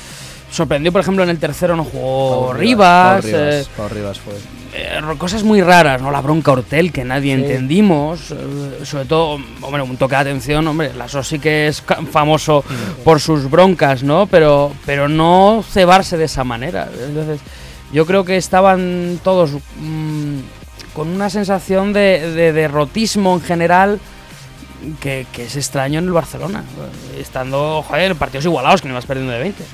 [0.51, 3.23] sorprendió, por ejemplo, en el tercero no jugó Pau Rivas.
[3.27, 4.33] Pau eh, Rivas, Pau Rivas fue.
[4.77, 6.11] Eh, cosas muy raras, ¿no?
[6.11, 7.43] La bronca Hortel que nadie Sí.
[7.43, 8.31] entendimos.
[8.33, 12.65] eh, sobre todo, hombre, un toque de atención, hombre, Lasso sí que es famoso
[13.05, 14.27] por sus broncas, ¿no?
[14.27, 16.89] Pero, pero no cebarse de esa manera.
[17.07, 17.41] Entonces,
[17.93, 20.39] yo creo que estaban todos mm,
[20.95, 24.01] con una sensación de, de derrotismo en general.
[25.01, 26.63] Que, que es extraño en el Barcelona,
[27.19, 29.65] estando, joder, partidos igualados que no vas perdiendo de 20.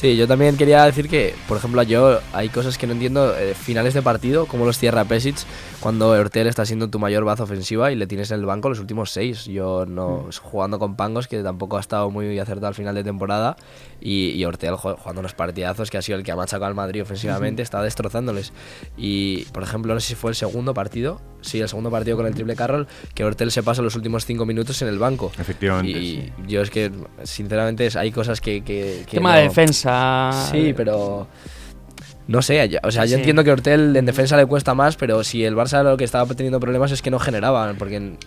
[0.00, 3.36] Sí, yo también quería decir que, por ejemplo, yo hay cosas que no entiendo.
[3.36, 5.38] eh, finales de partido, como los cierra Pesic,
[5.80, 8.80] cuando Hortel está siendo tu mayor baza ofensiva y le tienes en el banco los
[8.80, 9.44] últimos seis.
[9.44, 10.26] Yo no.
[10.42, 13.56] Jugando con Pangos, que tampoco ha estado muy acertado al final de temporada.
[14.00, 17.02] Y, y Hortel jugando unos partidazos, que ha sido el que ha machacado al Madrid
[17.02, 18.52] ofensivamente, está destrozándoles.
[18.96, 21.20] Y, por ejemplo, no sé si fue el segundo partido.
[21.40, 24.44] Sí, el segundo partido con el triple Carroll, que Hortel se pasa los últimos cinco
[24.44, 25.30] minutos en el banco.
[25.38, 26.32] Efectivamente, Y sí.
[26.48, 26.90] yo es que,
[27.22, 28.62] sinceramente, hay cosas que.
[28.64, 30.48] que, que Tema no- de defensa.
[30.50, 31.28] Sí, pero.
[32.28, 33.14] No sé, yo- o sea, yo Sí.
[33.16, 36.26] entiendo que Hortel en defensa le cuesta más, pero si el Barça lo que estaba
[36.34, 38.18] teniendo problemas es que no generaban, porque en-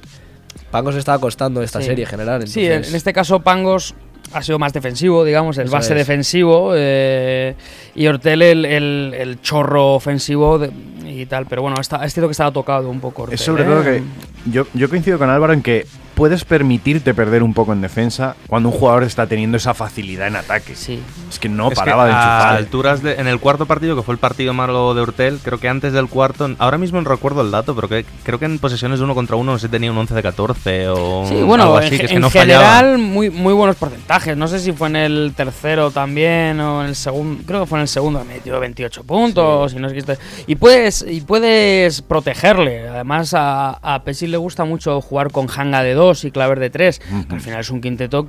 [0.69, 1.87] Pangos estaba costando esta Sí.
[1.87, 2.45] serie generar.
[2.47, 3.93] Sí, en entonces- en este caso Pangos
[4.33, 5.97] ha sido más defensivo, digamos, el Eso base es.
[5.99, 7.55] defensivo eh,
[7.95, 10.71] y Hortel el, el- el chorro ofensivo de-
[11.05, 11.45] y tal.
[11.45, 13.23] Pero bueno, está, es cierto que estaba tocado un poco.
[13.23, 13.65] Hortel, Es sobre ¿eh?
[13.65, 14.01] todo que
[14.45, 18.69] yo, yo coincido con Álvaro en que puedes permitirte perder un poco en defensa cuando
[18.69, 20.75] un jugador está teniendo esa facilidad en ataque.
[20.75, 20.99] Sí.
[21.29, 22.55] Es que no Es que paraba de a enchufar.
[22.57, 25.67] alturas de, en el cuarto partido, que fue el partido malo de Urtel, creo que
[25.69, 28.99] antes del cuarto, ahora mismo no recuerdo el dato, pero que, creo que en posesiones
[28.99, 31.79] de uno contra uno no sé, tenía un 11 de 14 o Sí, bueno, algo
[31.79, 32.77] en, así, que es que en no fallaba.
[32.77, 34.35] general muy, muy buenos porcentajes.
[34.37, 37.43] No sé si fue en el tercero también o en el segundo.
[37.45, 38.23] Creo que fue en el segundo.
[38.25, 39.73] Metió 28 puntos.
[39.73, 40.13] Y, no sé qué esto-
[40.47, 42.87] y puedes y puedes protegerle.
[42.89, 46.69] Además, a, a Pesil le gusta mucho jugar con hanga de 2 y claver de
[46.69, 46.99] 3.
[47.27, 48.27] Que al final es un quinteto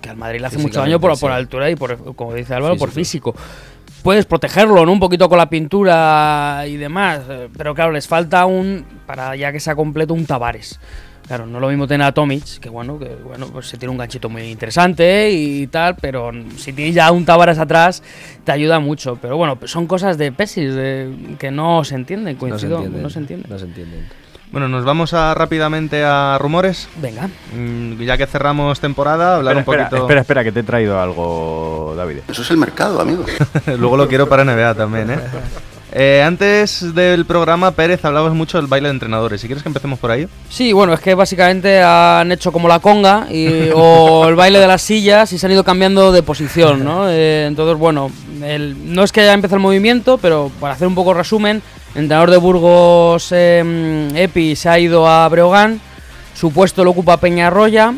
[0.00, 1.66] que al Madrid le hace mucho daño por, Físicamente, por sí.
[1.66, 3.34] altura y por, como dice Álvaro, por físico.
[4.02, 4.92] Puedes protegerlo, ¿no?
[4.92, 7.20] Un poquito con la pintura y demás.
[7.56, 8.84] Pero claro, les falta un.
[9.06, 10.80] Para ya que sea completo, un Tavares.
[11.28, 13.96] Claro, no lo mismo tener a Tomic, que bueno, que bueno, pues se tiene un
[13.98, 18.02] ganchito muy interesante y tal, pero si tienes ya un Tavares atrás,
[18.44, 19.16] te ayuda mucho.
[19.22, 23.02] Pero bueno, son cosas de Pesis de- que no se entienden, No se coincido, entienden.
[23.04, 23.50] no se entienden.
[23.50, 24.08] No se entienden.
[24.52, 26.86] Bueno, nos vamos a, rápidamente a rumores.
[26.96, 27.28] Venga.
[27.56, 30.02] Mm, ya que cerramos temporada, hablar Espera, un espera, poquito.
[30.04, 32.18] espera, espera, que te he traído algo, David.
[32.28, 33.24] Eso es el mercado, amigo.
[33.78, 35.18] Luego lo quiero para NBA también, ¿eh?
[35.94, 39.40] Eh, Antes del programa, Pérez, hablabas mucho del baile de entrenadores.
[39.40, 40.26] Si quieres que empecemos por ahí.
[40.50, 44.66] Sí, bueno, es que básicamente han hecho como la conga y- o el baile de
[44.66, 47.04] las sillas y se han ido cambiando de posición, ¿no?
[47.08, 48.10] Eh, entonces, bueno,
[48.42, 51.62] el- no es que haya empezado el movimiento, pero para hacer un poco resumen,
[51.94, 55.80] entrenador de Burgos, eh, Epi, se ha ido a Breogán,
[56.34, 57.94] su puesto lo ocupa Peñarroya,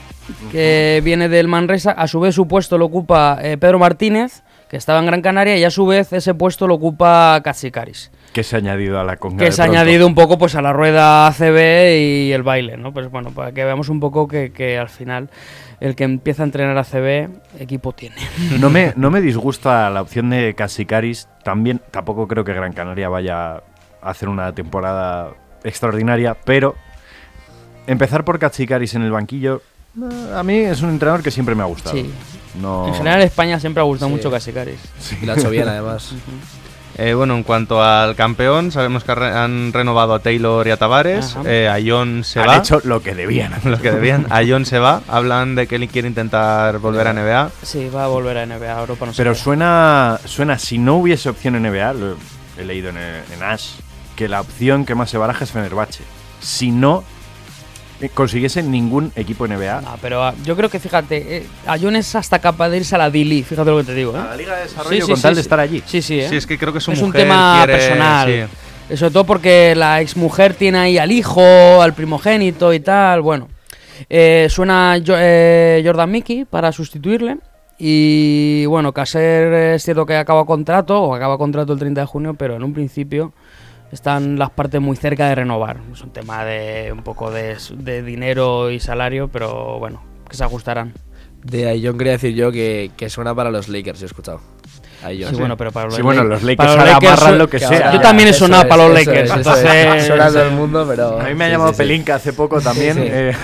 [0.50, 4.76] que viene del Manresa, a su vez su puesto lo ocupa eh, Pedro Martínez, que
[4.76, 8.56] estaba en Gran Canaria, y a su vez ese puesto lo ocupa Cachicaris ¿Qué se
[8.56, 9.38] ha añadido a la conga?
[9.38, 12.76] que de se ha añadido un poco pues a la rueda ACB y el baile,
[12.76, 12.92] ¿no?
[12.92, 15.30] Pues bueno, para que veamos un poco que, que al final
[15.78, 17.28] el que empieza a entrenar ACB
[17.60, 18.16] equipo tiene.
[18.58, 21.28] No me, no me disgusta la opción de Casicaris.
[21.44, 23.62] También, tampoco creo que Gran Canaria vaya a
[24.04, 25.30] hacer una temporada
[25.64, 26.74] extraordinaria, pero
[27.86, 29.62] empezar por Casicaris en el banquillo,
[30.00, 31.96] eh, a mí es un entrenador que siempre me ha gustado.
[31.96, 32.10] Sí.
[32.60, 34.14] No, En general España siempre ha gustado Sí.
[34.16, 34.28] mucho.
[35.20, 36.12] Y lo ha hecho bien, además.
[36.96, 40.76] Eh, bueno, en cuanto al campeón, sabemos que re- han renovado a Taylor y a
[40.76, 41.36] Tavares.
[41.44, 42.56] Eh, a John se han va.
[42.58, 43.52] hecho lo que debían.
[43.64, 44.28] lo que debían.
[44.30, 45.02] A John se va.
[45.08, 47.50] Hablan de que él quiere intentar volver a NBA.
[47.62, 49.12] Sí, va a volver a NBA, Europa no.
[49.16, 52.16] Pero suena, suena, si no hubiese opción en NBA, lo
[52.56, 53.70] he leído en, en Ash,
[54.16, 56.02] que la opción que más se baraja es Fenerbahce.
[56.40, 57.02] Si no
[58.00, 59.80] eh, consiguiese ningún equipo NBA.
[59.82, 62.94] No, pero ah, yo creo que fíjate, eh, a John es hasta capaz de irse
[62.94, 64.14] a la Dili, fíjate lo que te digo.
[64.16, 64.20] ¿eh?
[64.20, 65.82] A la Liga de Desarrollo sí, con sí, tal de estar allí.
[65.86, 66.28] Sí, sí, ¿eh?
[66.28, 68.28] Sí, es que creo que su es un tema quiere- personal.
[68.28, 68.54] sí.
[68.90, 71.42] Eh, Sobre todo porque la exmujer tiene ahí al hijo,
[71.80, 73.20] al primogénito y tal.
[73.22, 73.48] Bueno,
[74.10, 77.38] Eh, suena Jo- eh, Jordan Mickey para sustituirle.
[77.78, 82.34] Y bueno, Caser es cierto que acaba contrato, o acaba contrato el 30 de junio,
[82.34, 83.32] pero en un principio
[83.92, 85.78] están las partes muy cerca de renovar.
[85.92, 90.44] Es un tema de un poco de, de dinero y salario, pero bueno, que se
[90.44, 90.92] ajustarán.
[91.42, 94.40] De Aion quería decir yo que, que suena para los Lakers, he escuchado.
[95.04, 95.28] Aion.
[95.28, 97.38] Sí, bueno, pero para los Sí, bueno, Lak- los Lakers para los ahora Lakers amarran
[97.38, 97.76] lo que Que sea.
[97.76, 100.06] ahora- Yo también he sonado es, para los eso Lakers, es, entonces- es.
[100.06, 101.20] Suena todo el mundo, pero.
[101.20, 101.78] A mí me ha sí, llamado sí, sí.
[101.82, 102.94] Pelinka hace poco también.
[102.94, 103.08] Sí, sí.
[103.10, 103.36] eh,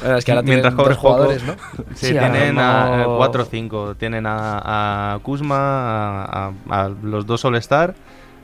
[0.00, 1.42] Bueno, es que ahora Mientras tienen cobres jugadores.
[1.42, 1.52] ¿no?
[1.96, 3.94] Sí, Sí, tienen a mismo- 4 o 5.
[3.96, 7.96] Tienen a, a Kuzma, a, a- a los dos All-Star,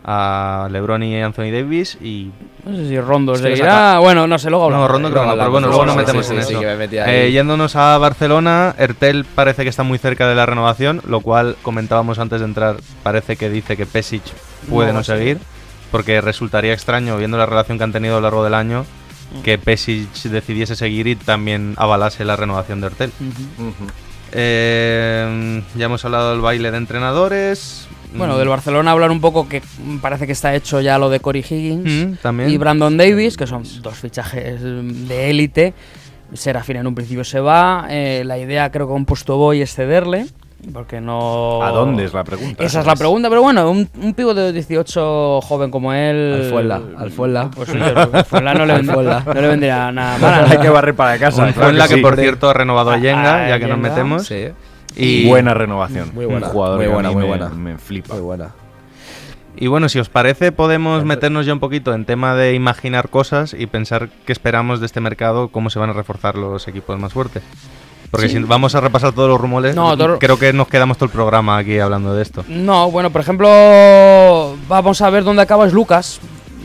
[0.08, 2.30] a LeBron y Anthony Davis y...
[2.64, 3.98] No sé si Rondo Es que seguirá.
[3.98, 4.90] Bueno, no sé, luego No, hablamos.
[4.92, 6.62] Rondo creo que no, pero bueno, luego nos metemos sí, en sí, eso.
[6.62, 6.88] me.
[7.26, 11.56] Eh, yéndonos a Barcelona, Ertel parece que está muy cerca de la renovación, lo cual
[11.62, 14.22] comentábamos antes de entrar, parece que dice que Pesic
[14.70, 15.38] puede No no, seguir,
[15.90, 18.86] porque resultaría extraño, viendo la relación que han tenido a lo largo del año,
[19.32, 19.42] Mm.
[19.42, 23.10] que Pesic decidiese seguir y también avalase la renovación de Ertel.
[24.32, 27.88] Eh, ya hemos hablado del baile de entrenadores.
[28.18, 31.20] Bueno, del Barcelona hablar un poco que mm, parece que está hecho ya lo de
[31.20, 32.50] Cory Higgins Mm, también.
[32.50, 35.74] y Brandon Davis, que son dos fichajes mm, de élite.
[36.32, 37.86] Serafín en un principio se va.
[37.88, 40.26] eh, la idea creo que un puesto boy es cederle.
[40.72, 41.62] Porque no.
[41.62, 42.64] ¿A dónde es la pregunta?
[42.64, 46.40] Esa es la pregunta, pero bueno, un, un pivo de 18 joven como él.
[46.42, 47.50] Al Fuenla, al Fuenla.
[47.54, 49.22] Pues sí, al Fuenla no le, Al vend- Fuenla.
[49.26, 50.50] no le vendría nada mal.
[50.50, 51.52] Hay que barrer para casa.
[51.52, 52.00] Fuenla que, sí.
[52.00, 54.26] por cierto ha renovado a Yenga, Ah, ya que nos metemos.
[54.26, 54.46] Sí,
[54.94, 56.10] Y, Buena renovación.
[56.14, 57.48] Muy buena, Un jugador muy buena, muy me- buena.
[57.50, 58.14] Me flipa.
[58.14, 58.50] muy buena.
[59.58, 63.54] y bueno, si os parece, podemos meternos ya un poquito en tema de imaginar cosas
[63.58, 67.12] y pensar qué esperamos de este mercado, cómo se van a reforzar los equipos más
[67.14, 67.42] fuertes.
[68.10, 71.06] Porque si vamos a repasar todos los rumores, No, todo- creo que nos quedamos todo
[71.06, 72.44] el programa aquí hablando de esto.
[72.48, 73.48] No, bueno, por ejemplo,
[74.68, 76.20] vamos a ver dónde acaba es Lucas.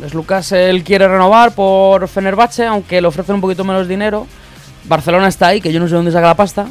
[0.06, 4.28] Es Lucas, él quiere renovar por Fenerbahce, aunque le ofrecen un poquito menos dinero.
[4.86, 6.65] Barcelona está ahí, que yo no sé dónde saca la pasta,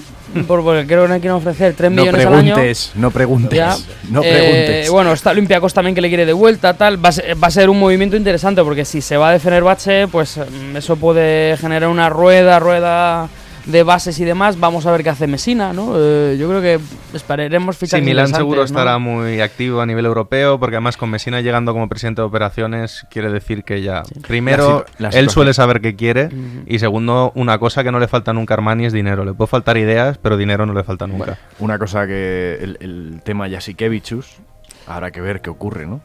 [0.47, 2.55] por- porque creo que no quieren ofrecer 3 No millones al año.
[2.55, 3.57] preguntes, no preguntes.
[3.57, 3.77] Ya.
[4.11, 4.91] No Eh, preguntes.
[4.91, 7.03] bueno, está Olympiacos también que le quiere de vuelta, tal.
[7.05, 10.09] Va a, ser, va a ser un movimiento interesante porque si se va de Fenerbahce,
[10.09, 13.29] pues mm, eso puede generar una rueda, rueda
[13.67, 14.59] de bases y demás.
[14.59, 15.93] Vamos a ver qué hace Mesina, ¿no?
[15.97, 16.79] Eh, yo creo que
[17.15, 21.41] esperaremos Sí, fichajes Milán seguro estará muy activo a nivel europeo, porque además con Messina
[21.41, 25.55] llegando como presidente de operaciones, quiere decir que ya, primero, La situ- la él suele
[25.55, 26.29] saber qué quiere,
[26.67, 29.25] y segundo, una cosa que no le falta nunca a Armani es dinero.
[29.25, 31.39] Le puede faltar ideas, pero dinero no le falta nunca.
[31.59, 34.37] Una cosa que el, el tema Jasikevichus,
[34.87, 36.01] habrá que ver qué ocurre, ¿no?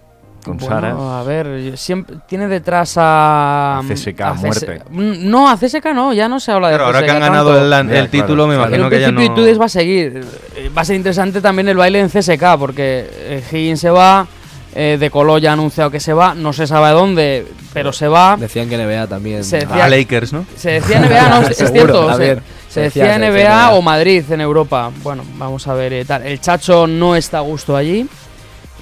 [0.46, 1.20] Con Bueno, Sara.
[1.20, 3.80] a ver, siempre tiene detrás a.
[3.80, 4.82] A CSK a muerte.
[4.92, 7.20] Mm, No, a CSK no, ya no se habla de Pero ahora CSK que han
[7.22, 7.32] tanto.
[7.34, 8.70] ganado el, Ya, el claro, título, me claro.
[8.70, 9.34] imagino el que ya principio no...
[9.34, 10.24] y Tudes va a seguir.
[10.56, 14.28] Eh, Va a ser interesante también el baile en CSK, porque eh, Higgins se va,
[14.76, 17.92] eh, De Colo ya ha anunciado que se va, no se sabe a dónde, pero
[17.92, 18.38] se va.
[18.38, 19.44] Decían que NBA también.
[19.44, 20.46] Se A decía, Lakers, ¿no?
[20.56, 22.18] se decía NBA, no, es Seguro, cierto.
[22.18, 23.72] Se, se Se decía, decía NBA, NBA.
[23.76, 24.92] o Madrid en Europa.
[25.02, 26.24] Bueno, vamos a ver eh, tal.
[26.26, 28.06] El Chacho no está a gusto allí,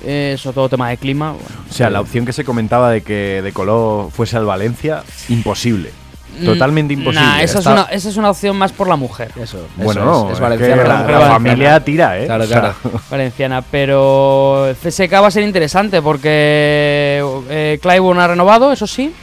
[0.04, 1.32] eh, sobre todo tema de clima.
[1.32, 5.04] Bueno, O sea, la opción que se comentaba de que De Coló fuese al Valencia,
[5.30, 5.92] imposible.
[6.40, 7.26] Mm, Totalmente imposible.
[7.28, 9.32] Nah, esa, Está- es una, esa es una opción más por la mujer.
[9.40, 9.68] Eso.
[9.76, 10.82] Bueno, eso no, es, es es valenciano.
[10.82, 11.28] que la, valenciana.
[11.34, 12.26] familia tira, ¿eh?
[12.26, 12.76] Claro, O sea, claro.
[13.12, 19.14] valenciana, pero CSK va a ser interesante porque eh, Clyburn ha renovado, eso sí.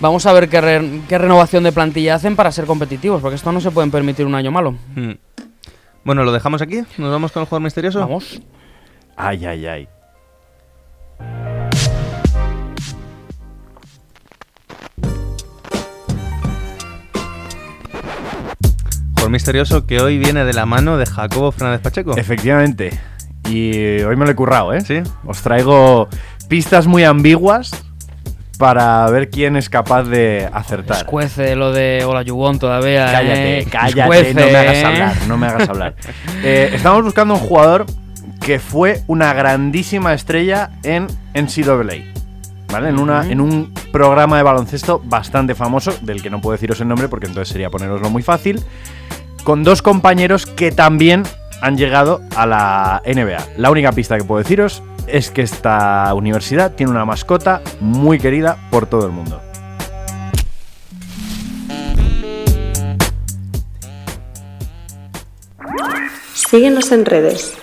[0.00, 3.50] Vamos a ver qué, re- qué renovación de plantilla hacen para ser competitivos, porque esto
[3.52, 4.72] no se pueden permitir un año malo.
[4.94, 5.12] Hmm.
[6.04, 6.82] Bueno, ¿lo dejamos aquí?
[6.98, 7.98] ¿Nos vamos con el jugador misterioso?
[8.00, 8.40] Vamos.
[9.16, 9.88] Ay, ay, ay.
[19.34, 22.16] Misterioso que hoy viene de la mano de Jacobo Fernández Pacheco.
[22.16, 22.96] Efectivamente.
[23.48, 24.80] Y hoy me lo he currado, ¿eh?
[24.80, 25.02] ¿Sí?
[25.26, 26.08] Os traigo
[26.48, 27.72] pistas muy ambiguas
[28.58, 30.98] para ver quién es capaz de acertar.
[30.98, 33.06] Escuece lo de Hola Yubón todavía.
[33.10, 33.66] Cállate, eh.
[33.68, 34.84] cállate, Escuece, no me hagas eh.
[34.84, 35.94] hablar, no me hagas hablar.
[36.44, 37.86] Eh, estamos buscando un jugador
[38.40, 42.12] que fue una grandísima estrella en NCAA.
[42.72, 42.88] ¿Vale?
[42.88, 46.88] En, una, en un programa de baloncesto bastante famoso, del que no puedo deciros el
[46.88, 48.60] nombre porque entonces sería poneroslo muy fácil,
[49.44, 51.22] con dos compañeros que también
[51.60, 53.46] han llegado a la NBA.
[53.58, 58.56] La única pista que puedo deciros es que esta universidad tiene una mascota muy querida
[58.70, 59.40] por todo el mundo.
[66.34, 67.54] Síguenos en redes.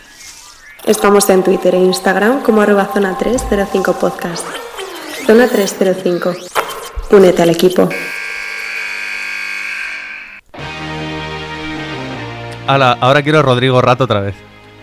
[0.86, 4.46] Estamos en Twitter e Instagram como arroba zona 305 podcast.
[5.26, 6.34] Zona 305.
[7.12, 7.88] Únete al equipo.
[12.68, 14.36] Ala, ahora quiero a Rodrigo Rato otra vez.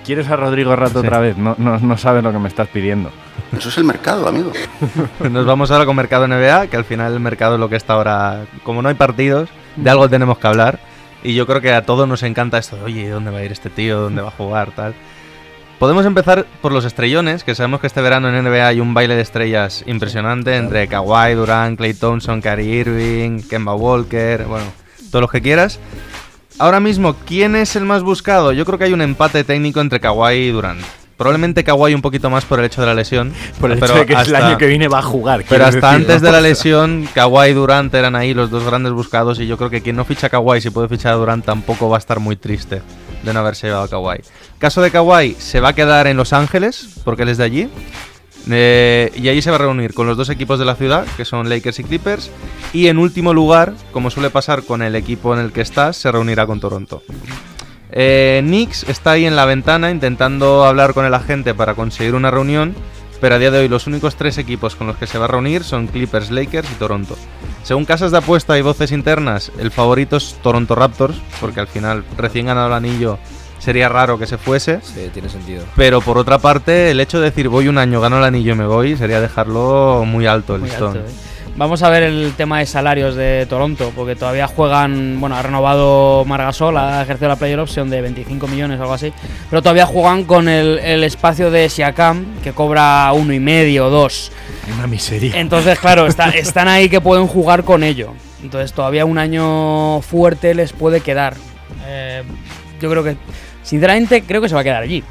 [0.05, 1.07] ¿Quieres a Rodrigo Rato Sí.
[1.07, 1.37] otra vez?
[1.37, 3.11] No, no, no sabes lo que me estás pidiendo.
[3.57, 4.53] Eso es el mercado, amigo.
[5.31, 7.95] Nos vamos ahora con Mercado NBA, que al final el mercado es lo que está
[7.95, 8.45] ahora.
[8.63, 10.79] Como no hay partidos, de algo tenemos que hablar.
[11.23, 13.51] Y yo creo que a todos nos encanta esto de, oye, ¿dónde va a ir
[13.53, 14.01] este tío?
[14.01, 14.71] ¿Dónde va a jugar?
[14.71, 14.95] Tal.
[15.81, 19.15] Podemos empezar por los estrellones, que sabemos que este verano en NBA hay un baile
[19.17, 24.67] de estrellas impresionante entre Kawhi, Durant, Clay Thompson, Kyrie Irving, Kemba Walker, bueno,
[25.11, 25.81] todos los que quieras.
[26.59, 28.53] Ahora mismo, ¿quién es el más buscado?
[28.53, 30.81] Yo creo que hay un empate técnico entre Kawhi y Durant.
[31.17, 33.33] Probablemente Kawhi un poquito más por el hecho de la lesión.
[33.61, 35.45] Por el pero hecho de que el hasta- año que viene va a jugar.
[35.49, 38.93] Pero hasta decir, antes de la lesión, Kawhi y Durant eran ahí los dos grandes
[38.93, 41.45] buscados y yo creo que quien no ficha a Kawhi si puede fichar a Durant
[41.45, 42.83] tampoco va a estar muy triste
[43.25, 44.21] de no haberse llevado a Kawhi.
[44.59, 47.69] Caso de Kawhi, se va a quedar en Los Ángeles porque él es de allí.
[48.51, 51.25] Eh, y allí se va a reunir con los dos equipos de la ciudad, que
[51.25, 52.31] son Lakers y Clippers.
[52.73, 56.11] Y en último lugar, como suele pasar con el equipo en el que estás, se
[56.11, 57.03] reunirá con Toronto.
[57.91, 62.31] Eh, Knicks está ahí en la ventana intentando hablar con el agente para conseguir una
[62.31, 62.75] reunión,
[63.21, 65.29] pero a día de hoy los únicos tres equipos con los que se va a
[65.29, 67.17] reunir son Clippers, Lakers y Toronto.
[67.63, 72.05] Según casas de apuesta y voces internas, el favorito es Toronto Raptors, porque al final
[72.17, 73.19] recién ganado el anillo
[73.59, 74.81] sería raro que se fuese.
[74.83, 75.65] Sí, tiene sentido.
[75.77, 78.57] Pero por otra parte, el hecho de decir voy un año, gano el anillo y
[78.57, 80.97] me voy, sería dejarlo muy alto el Muy listón.
[80.97, 81.13] alto, eh.
[81.57, 86.25] Vamos a ver el tema de salarios de Toronto, porque todavía juegan, bueno, ha renovado
[86.25, 89.13] Margasol, ha ejercido la player option de 25 millones o algo así,
[89.51, 93.91] pero todavía juegan con el, el espacio de Siakam, que cobra uno y medio o
[93.91, 94.31] dos.
[94.73, 95.33] Una miseria.
[95.41, 98.13] Entonces, claro, está- están ahí que pueden jugar con ello.
[98.41, 101.35] Entonces, todavía un año fuerte les puede quedar.
[101.89, 102.23] Eh,
[102.81, 103.17] yo creo que,
[103.69, 105.05] sinceramente, creo que se va a quedar allí.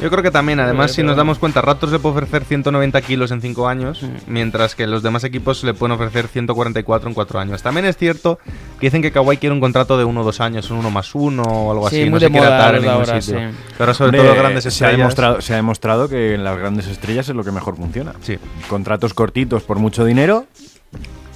[0.00, 3.00] Yo creo que también, además, Pero- si nos damos cuenta, Raptors le puede ofrecer 190
[3.00, 7.40] kilos en 5 años, mientras que los demás equipos le pueden ofrecer 144 en 4
[7.40, 7.62] años.
[7.64, 8.38] También es cierto
[8.78, 11.12] que dicen que Kawhi quiere un contrato de 1 o 2 años, un 1 más
[11.16, 13.40] 1 o algo Sí, así, muy no se quiere atar en los ningún ahora, sitio.
[13.40, 13.56] sí.
[13.76, 14.98] Pero sobre Hombre, todo grandes se ha, estrellas.
[14.98, 18.12] demostrado, se ha demostrado que en las grandes estrellas es lo que mejor funciona.
[18.22, 18.38] Sí.
[18.68, 20.46] Contratos cortitos por mucho dinero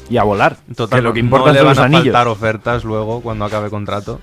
[0.08, 0.58] y a volar.
[0.76, 2.04] Total, que lo que no importa le son van los a anillos.
[2.04, 4.20] faltar ofertas luego cuando acabe contrato.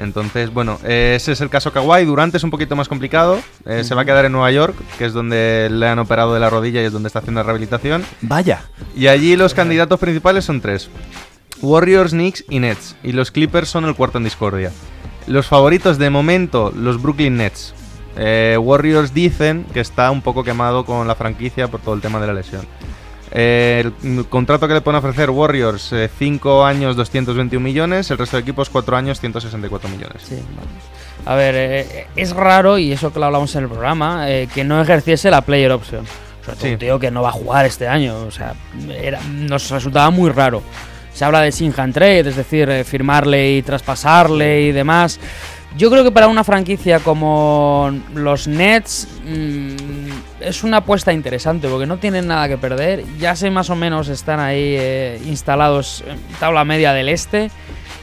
[0.00, 2.06] Entonces, bueno, ese es el caso Kawhi.
[2.06, 3.38] Durante es un poquito más complicado.
[3.66, 6.40] Eh, Se va a quedar en Nueva York, que es donde le han operado de
[6.40, 8.04] la rodilla y es donde está haciendo la rehabilitación.
[8.22, 8.62] Vaya.
[8.96, 10.88] Y allí los candidatos principales son tres.
[11.60, 12.96] Warriors, Knicks y Nets.
[13.02, 14.72] Y los Clippers son el cuarto en discordia.
[15.26, 17.74] Los favoritos de momento, los Brooklyn Nets.
[18.16, 22.20] Eh, Warriors dicen que está un poco quemado con la franquicia por todo el tema
[22.20, 22.62] de la lesión.
[23.32, 28.42] Eh, el contrato que le pueden ofrecer Warriors, 5 años 221 millones, el resto de
[28.42, 30.22] equipos 4 años 164 millones.
[30.28, 30.36] Sí.
[31.26, 34.64] A ver, eh, es raro, y eso que lo hablamos en el programa, eh, que
[34.64, 36.04] no ejerciese la player option.
[36.44, 36.72] Sobre todo Sí.
[36.72, 38.16] un tío que no va a jugar este año.
[38.26, 38.54] O sea,
[38.98, 40.62] era- nos resultaba muy raro.
[41.12, 45.20] Se habla de Sinhan Trade, es decir, eh, firmarle y traspasarle y demás.
[45.76, 49.99] Yo creo que para una franquicia como los Nets mm,
[50.40, 53.04] es una apuesta interesante porque no tienen nada que perder.
[53.18, 57.50] Ya sé más o menos están ahí eh, instalados en tabla media del este.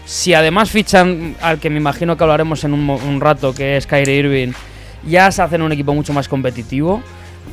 [0.05, 4.15] Si además fichan al que me imagino que hablaremos en un, rato, que es Kyrie
[4.15, 4.53] Irving,
[5.05, 7.01] ya se hacen un equipo mucho más competitivo.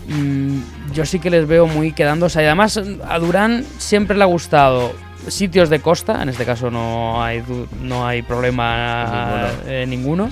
[0.09, 0.61] Mm,
[0.93, 2.43] yo sí que les veo muy quedándose.
[2.43, 4.95] Y además, a Durán siempre le ha gustado
[5.27, 6.23] sitios de costa.
[6.23, 7.43] En este caso no hay,
[7.81, 10.29] no hay problema eh, ninguno.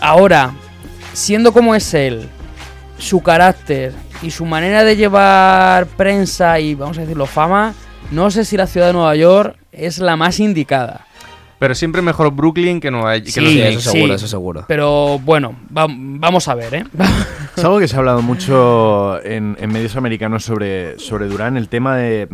[0.00, 0.52] Ahora,
[1.12, 2.28] siendo como es él,
[2.98, 7.74] su carácter y su manera de llevar prensa y, vamos a decirlo, fama,
[8.10, 11.04] no sé si la ciudad de Nueva York es la más indicada.
[11.60, 14.14] Pero siempre mejor Brooklyn que, Nueva, que Sí, Sí, eso seguro, sí.
[14.14, 14.64] eso seguro.
[14.68, 16.84] Pero bueno, va- vamos a ver, ¿eh?
[17.56, 21.68] Es algo que se ha hablado mucho en, en medios americanos sobre, sobre Durán, el
[21.68, 22.28] tema de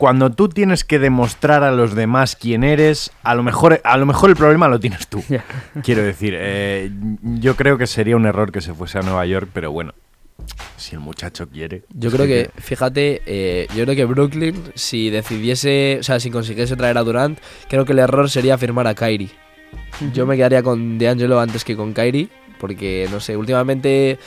[0.00, 4.06] cuando tú tienes que demostrar a los demás quién eres, a lo mejor, a lo
[4.06, 5.22] mejor el problema lo tienes tú.
[5.84, 6.90] Quiero decir, eh,
[7.22, 9.92] yo creo que sería un error que se fuese a Nueva York, pero bueno,
[10.78, 11.82] si el muchacho quiere.
[11.92, 16.76] Yo creo que, fíjate, eh, yo creo que Brooklyn, si decidiese, o sea, si consiguiese
[16.76, 19.28] traer a Durant, creo que el error sería firmar a Kyrie.
[20.14, 24.18] Yo me quedaría con DeAngelo antes que con Kyrie, porque, no sé, últimamente,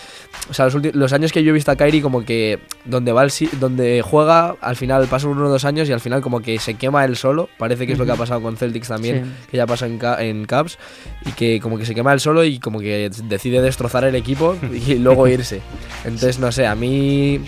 [0.49, 3.31] o sea, los, años que yo he visto a Kyrie, como que donde va el
[3.31, 6.59] si- donde juega, al final pasan uno o dos años y al final como que
[6.59, 7.47] se quema él solo.
[7.57, 9.47] Parece que es lo que ha pasado con Celtics también, Sí.
[9.51, 10.77] que ya pasa en, en Cavs,
[11.25, 14.57] y que como que se quema él solo y como que decide destrozar el equipo
[14.73, 15.61] y luego irse.
[16.03, 17.39] Entonces, no sé, a mí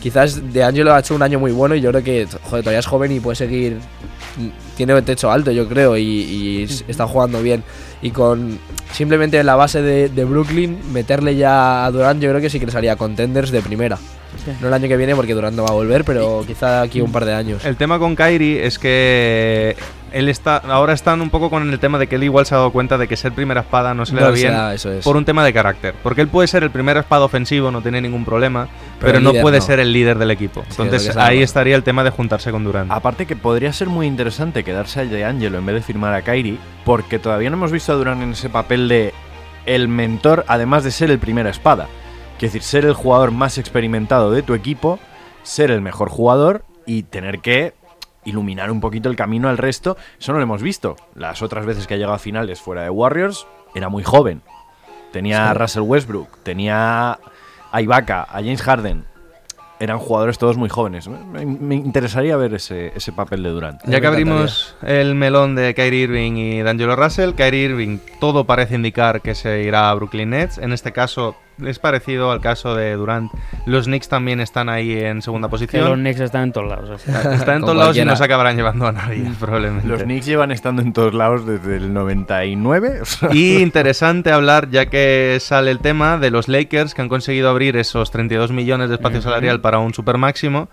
[0.00, 2.78] quizás De Angelo ha hecho un año muy bueno y yo creo que joder, todavía
[2.80, 3.76] es joven y puede seguir.
[4.76, 7.62] Tiene el techo alto, yo creo, y, está jugando bien.
[8.02, 8.58] Y con
[8.92, 12.58] simplemente en la base de, de Brooklyn, meterle ya a Durant, yo creo que sí
[12.58, 13.98] que les haría contenders de primera.
[14.44, 14.52] Sí.
[14.60, 17.12] No el año que viene porque Durant no va a volver, pero quizá aquí un
[17.12, 17.64] par de años.
[17.64, 19.76] El tema con Kyrie es que
[20.12, 22.58] él está ahora están un poco con el tema de que él igual se ha
[22.58, 24.90] dado cuenta de que ser primera espada no se le No da bien da, eso
[24.92, 25.04] es.
[25.04, 25.94] por un tema de carácter.
[26.02, 28.68] Porque él puede ser el primer espada ofensivo, no tiene ningún problema,
[29.00, 29.64] pero, no líder puede no.
[29.64, 30.64] ser el líder del equipo.
[30.68, 32.90] Sí, Entonces ahí estaría el tema de juntarse con Durant.
[32.90, 36.22] Aparte que podría ser muy interesante quedarse a De Angelo en vez de firmar a
[36.22, 39.14] Kyrie, porque todavía no hemos visto a Durant en ese papel de
[39.66, 41.86] el mentor, además de ser el primera espada.
[42.40, 44.98] Quiere decir, ser el jugador más experimentado de tu equipo,
[45.42, 47.74] ser el mejor jugador y tener que
[48.24, 49.98] iluminar un poquito el camino al resto.
[50.18, 50.96] Eso no lo hemos visto.
[51.14, 54.40] Las otras veces que ha llegado a finales fuera de Warriors, era muy joven.
[55.12, 57.18] Tenía a Russell Westbrook, tenía
[57.72, 59.04] a Ibaka, a James Harden.
[59.78, 61.08] Eran jugadores todos muy jóvenes.
[61.08, 63.82] Me, me interesaría ver ese, ese papel de Durant.
[63.84, 68.76] Ya que abrimos el melón de Kyrie Irving y D'Angelo Russell, Kyrie Irving todo parece
[68.76, 70.56] indicar que se irá a Brooklyn Nets.
[70.56, 73.30] En este caso es parecido al caso de Durant.
[73.66, 76.00] Los Knicks también están ahí en segunda Que los posición.
[76.00, 76.90] Knicks están en todos lados.
[76.90, 77.34] o sea.
[77.34, 79.86] Están en todos lados y no se acabarán llevando a nadie, probablemente.
[79.88, 83.00] Los Knicks llevan estando en todos lados desde el 99.
[83.02, 87.08] o sea, Y interesante hablar, ya que sale el tema, de los Lakers que han
[87.08, 90.68] conseguido abrir esos 32 millones de espacio salarial para un super máximo.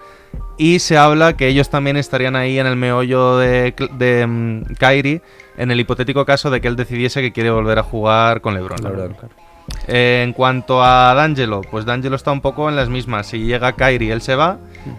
[0.58, 5.22] Y se habla que ellos también estarían ahí en el meollo de, de mm, Kyrie,
[5.58, 8.78] en el hipotético caso de que él decidiese que quiere volver a jugar con LeBron.
[8.84, 9.16] LeBron.
[9.88, 13.28] Eh, en cuanto a D'Angelo, pues D'Angelo está un poco en las mismas.
[13.28, 14.58] Si llega Kyrie, él se va.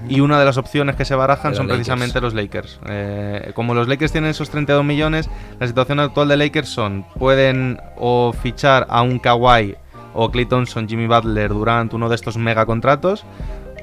[0.08, 2.78] Y una de las opciones que se barajan son precisamente los Lakers.
[2.88, 7.80] Eh, como los Lakers tienen esos 32 millones, la situación actual de Lakers son: pueden
[7.96, 9.76] o fichar a un Kawhi
[10.14, 13.24] o Clay Thompson, Jimmy Butler, Durant, uno de estos mega contratos.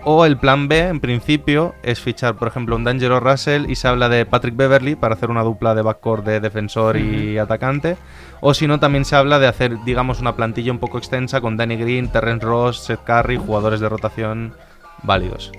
[0.07, 3.87] O el plan B, en principio, es fichar, por ejemplo, un D'Angelo Russell y se
[3.87, 7.97] habla de Patrick Beverly para hacer una dupla de backcourt de defensor y atacante.
[8.39, 11.57] O si no, también se habla de hacer, digamos, una plantilla un poco extensa con
[11.57, 14.53] Danny Green, Terrence Ross, Seth Curry, jugadores de rotación
[15.01, 15.51] válidos.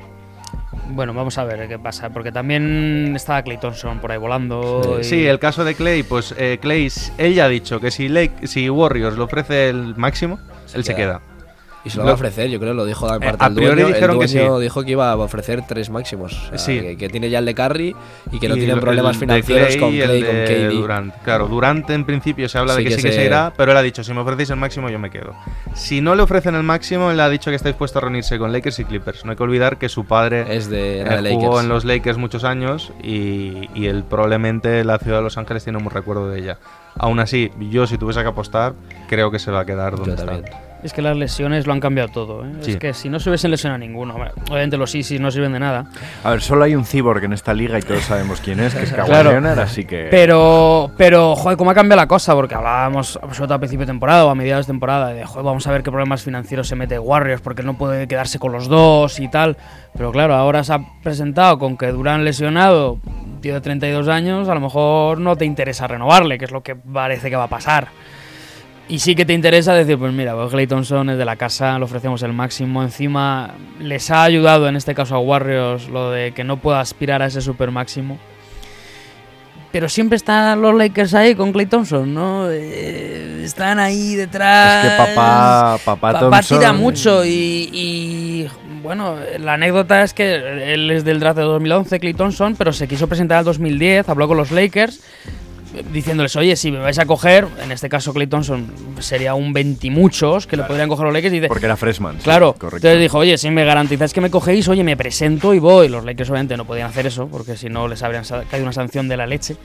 [0.90, 4.98] Bueno, vamos a ver qué pasa, porque también está Clay Thompson por ahí volando.
[5.00, 8.08] y- Sí, el caso de Clay, pues eh, Clay, él ya ha dicho que si,
[8.08, 10.38] Lake, si Warriors le ofrece el máximo,
[10.72, 11.20] él se queda.
[11.86, 13.54] Y se lo va a ofrecer, yo creo, lo dijo en Eh, parte a el
[13.54, 13.94] priori dueño.
[13.94, 14.62] dijeron que el dueño sí.
[14.62, 16.32] dijo que iba a ofrecer tres máximos.
[16.32, 16.80] O sea, Sí.
[16.80, 17.94] que, que tiene ya el de Curry
[18.32, 20.68] y que no Y tienen problemas financieros Clay con Clay con KD.
[20.74, 21.14] Durant.
[21.22, 23.70] Claro, Durant en principio se habla Sí de que, que sí que se- irá, pero
[23.70, 25.32] él ha dicho, si me ofrecéis el máximo yo me quedo.
[25.74, 28.52] Si no le ofrecen el máximo, él ha dicho que está dispuesto a reunirse con
[28.52, 29.24] Lakers y Clippers.
[29.24, 31.62] No hay que olvidar que su padre Es de, eh, era de jugó Lakers.
[31.62, 35.78] en los Lakers muchos años y, y él probablemente la ciudad de Los Ángeles tiene
[35.78, 36.58] un recuerdo de ella.
[36.98, 38.72] Aún así, yo si tuviese que apostar,
[39.08, 40.26] creo que se va a quedar donde Yo está.
[40.26, 40.50] también.
[40.86, 42.46] Es que las lesiones lo han cambiado todo.
[42.46, 42.52] ¿eh?
[42.60, 42.70] Sí.
[42.70, 44.14] Es que si no se hubiesen lesionado ninguno,
[44.48, 45.86] obviamente los sí no sirven de nada.
[46.22, 48.84] A ver, solo hay un cyborg en esta liga y todos sabemos quién es, que
[48.84, 49.30] es Kawhi Claro.
[49.32, 50.06] Leonard, así que...
[50.12, 52.34] Pero, pero, joder, ¿cómo ha cambiado la cosa?
[52.34, 55.44] Porque hablábamos, sobre todo a principio de temporada o a mediados de temporada, de, joder,
[55.44, 58.68] vamos a ver qué problemas financieros se mete Warriors porque no puede quedarse con los
[58.68, 59.56] dos y tal.
[59.96, 63.00] Pero claro, ahora se ha presentado con que Durán lesionado,
[63.40, 66.76] tío de 32 años, a lo mejor no te interesa renovarle, que es lo que
[66.76, 67.88] parece que va a pasar.
[68.88, 71.76] Y sí que te interesa decir, pues mira, pues Clay Thompson es de la casa,
[71.78, 72.82] le ofrecemos el máximo.
[72.84, 77.20] Encima les ha ayudado en este caso a Warriors lo de que no pueda aspirar
[77.20, 78.16] a ese super máximo.
[79.72, 82.46] Pero siempre están los Lakers ahí con Clay Thompson, ¿no?
[82.48, 84.84] Eh, están ahí detrás.
[84.84, 88.48] Es que papá, papá, Papá Thompson- tira mucho y, y,
[88.82, 92.86] bueno, la anécdota es que él es del draft de 2011, Clay Thompson, pero se
[92.86, 95.00] quiso presentar al 2010, habló con los Lakers
[95.92, 98.66] diciéndoles, oye, si me vais a coger, en este caso Clay Thompson
[99.00, 102.16] sería un 20 muchos que le podrían coger los Lakers y dice, Porque era freshman.
[102.16, 102.76] sí, Claro, correcto.
[102.76, 105.88] entonces dijo, oye, si me garantizáis que me cogéis, oye, me presento y voy.
[105.88, 109.08] Los Lakers obviamente no podían hacer eso, porque si no les habrían caído una sanción
[109.08, 109.56] de la leche.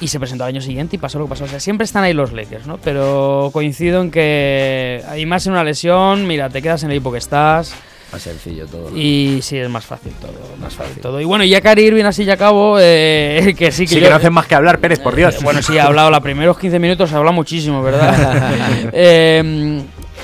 [0.00, 1.44] Y se presentó al año siguiente y pasó lo que pasó.
[1.44, 2.78] O sea, siempre están ahí los Lakers, ¿no?
[2.78, 7.12] Pero coincido en que hay más en una lesión, mira, te quedas en el equipo
[7.12, 7.74] que estás.
[8.10, 8.90] Más sencillo todo.
[8.90, 8.96] ¿no?
[8.96, 11.20] Y sí, es más fácil todo, más fácil todo.
[11.20, 14.10] Y bueno, ya Kyrie Irving así ya acabo, eh, que sí que Sí yo- que
[14.10, 15.34] no hacen más que hablar, Pérez, por Dios.
[15.34, 18.52] eh, bueno, sí, ha hablado los primeros 15 minutos, ha hablado muchísimo, ¿verdad?
[18.92, 19.82] Eh,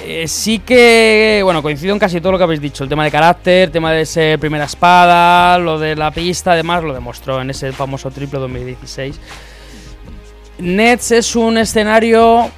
[0.08, 2.84] eh, sí que, bueno, coincido en casi todo lo que habéis dicho.
[2.84, 6.84] El tema de carácter, el tema de ser primera espada, lo de la pista, además,
[6.84, 9.18] lo demostró en ese famoso triple 2016.
[10.58, 12.48] Nets es un escenario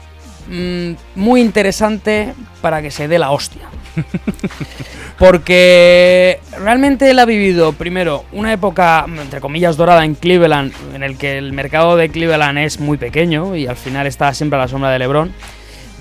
[0.48, 3.62] mm, muy interesante para que se dé la hostia.
[5.18, 11.16] Porque realmente él ha vivido, primero, una época, entre comillas, dorada en Cleveland, en el
[11.16, 14.68] que el mercado de Cleveland es muy pequeño y al final está siempre a la
[14.68, 15.32] sombra de LeBron.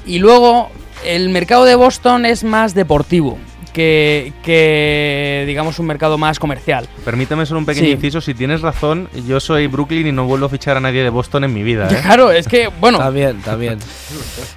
[0.06, 0.70] Y luego,
[1.06, 3.38] el mercado de Boston es más deportivo
[3.78, 6.88] que, que digamos, un mercado más comercial.
[7.06, 7.92] Permíteme solo un pequeño Sí.
[7.92, 8.20] inciso.
[8.22, 11.44] Si tienes razón, yo soy Brooklyn y no vuelvo a fichar a nadie de Boston
[11.44, 11.88] en mi vida.
[11.92, 12.00] ¿eh?
[12.02, 13.78] Claro, es que, bueno, También, también.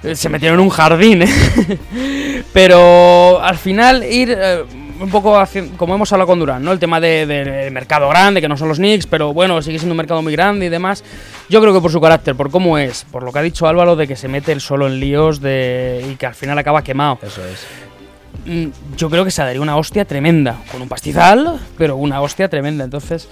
[0.01, 1.27] Eh, se metieron en un jardín, ¿eh?
[2.53, 4.63] Pero al final ir eh,
[4.99, 5.41] un poco
[5.77, 6.71] como hemos hablado con Durán, ¿no?
[6.71, 9.93] El tema de- del mercado grande, que no son los Knicks, pero bueno, sigue siendo
[9.93, 11.03] un mercado muy grande y demás.
[11.49, 13.95] Yo creo que por su carácter, por cómo es, por lo que ha dicho Álvaro
[13.95, 17.19] de que se mete él solo en líos de, y que al final acaba quemado.
[17.21, 17.65] Eso es.
[18.45, 18.67] Mm,
[18.97, 22.83] Yo creo que se daría una hostia tremenda, con un pastizal, pero una hostia tremenda.
[22.83, 23.27] Entonces,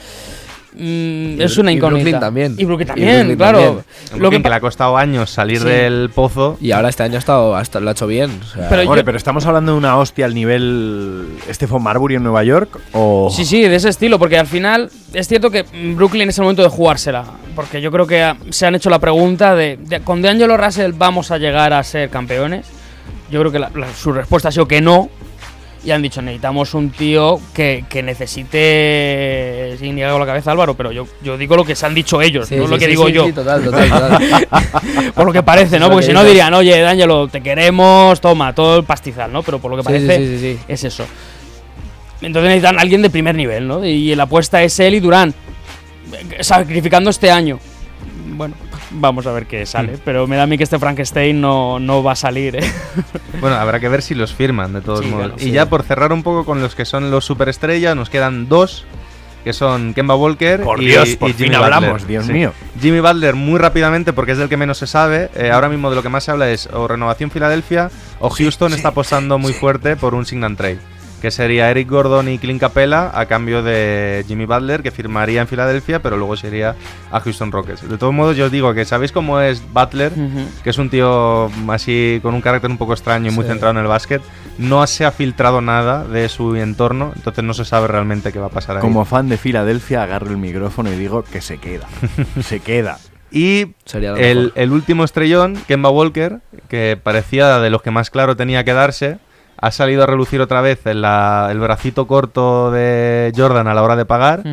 [0.73, 2.03] mm, es una y incógnita.
[2.03, 2.55] Brooklyn también.
[2.57, 3.57] Y Brooklyn Y también, Brooklyn claro.
[3.59, 3.83] también.
[4.13, 5.65] Lo Lo que le ha costado años salir Sí.
[5.67, 6.57] del pozo.
[6.61, 8.39] Y ahora este año ha estado, ha estado- lo ha hecho bien.
[8.41, 12.15] o sea, Pero Hombre, yo- pero estamos hablando de una hostia al nivel Stephen Marbury
[12.15, 15.63] en Nueva York o Sí, sí, de ese estilo, porque al final es cierto que
[15.95, 18.99] Brooklyn es el momento de jugársela, porque yo creo que ah, se han hecho la
[18.99, 22.67] pregunta de, de- ¿con DeAngelo Russell vamos a llegar a ser campeones?
[23.29, 25.09] Yo creo que la- la- su respuesta ha sido que no,
[25.83, 30.73] y han dicho, necesitamos un tío que, que necesite, sin ni hago la cabeza Álvaro,
[30.75, 32.85] pero yo, yo digo lo que se han dicho ellos, sí, no sí, lo que
[32.85, 33.31] sí, digo yo.
[33.33, 35.11] total, total, total.
[35.15, 35.89] por lo que parece, ¿no?
[35.89, 39.41] Porque que si no dirían, oye, D'Angelo, te queremos, toma, todo el pastizal, ¿no?
[39.43, 41.05] Pero por lo que parece, es eso.
[42.21, 43.85] Entonces necesitan a alguien de primer nivel, ¿no?
[43.85, 45.33] Y la apuesta es él y Durán,
[46.11, 47.57] eh, sacrificando este año.
[48.31, 48.55] Bueno,
[48.91, 49.97] vamos a ver qué sale.
[50.03, 52.71] Pero me da a mí que este Frankenstein no, no va a salir, ¿eh?
[53.41, 55.25] Bueno, habrá que ver si los firman, de todos Sí, modos.
[55.27, 55.51] claro, y sí.
[55.51, 58.85] ya por cerrar un poco con los que son los superestrellas, nos quedan dos,
[59.43, 61.73] que son Kemba Walker Por y, Dios, y por Jimmy fin Butler.
[61.73, 62.33] hablamos, Dios Sí.
[62.33, 62.51] mío.
[62.81, 65.29] Jimmy Butler, muy rápidamente, porque es del que menos se sabe.
[65.35, 68.73] eh, ahora mismo de lo que más se habla es o renovación Filadelfia o Houston
[68.73, 70.79] está apostando muy fuerte por un sign and trade.
[71.21, 75.47] Que sería Eric Gordon y Clint Capella a cambio de Jimmy Butler, que firmaría en
[75.47, 76.75] Filadelfia, pero luego sería
[77.11, 77.87] a Houston Rockets.
[77.89, 80.13] De todos modos, yo os digo que sabéis cómo es Butler,
[80.63, 83.49] que es un tío así con un carácter un poco extraño y muy Sí.
[83.49, 84.21] centrado en el básquet.
[84.57, 88.47] No se ha filtrado nada de su entorno, entonces no se sabe realmente qué va
[88.47, 88.81] a pasar ahí.
[88.81, 91.87] como fan de Filadelfia agarro el micrófono y digo que se queda.
[92.41, 92.97] se queda.
[93.31, 93.73] Y
[94.17, 98.73] el, el último estrellón, Kemba Walker, que parecía de los que más claro tenía que
[98.73, 99.19] darse,
[99.61, 103.83] ha salido a relucir otra vez el, la- el bracito corto de Jordan a la
[103.83, 104.43] hora de pagar.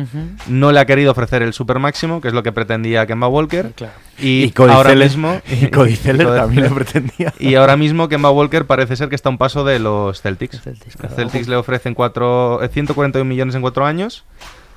[0.47, 3.71] No le ha querido ofrecer el super máximo, que es lo que pretendía Kemba Walker.
[3.75, 3.93] Claro.
[4.19, 5.41] Y, Y Cody ahora Zeller- mismo.
[5.61, 7.33] y Cody Zeller Cody también lo pretendía.
[7.39, 10.61] Y ahora mismo Kemba Walker parece ser que está a un paso de los Celtics.
[10.61, 11.15] Celtics, claro.
[11.15, 14.23] Celtics le ofrecen cuatro, eh, 141 millones en cuatro años.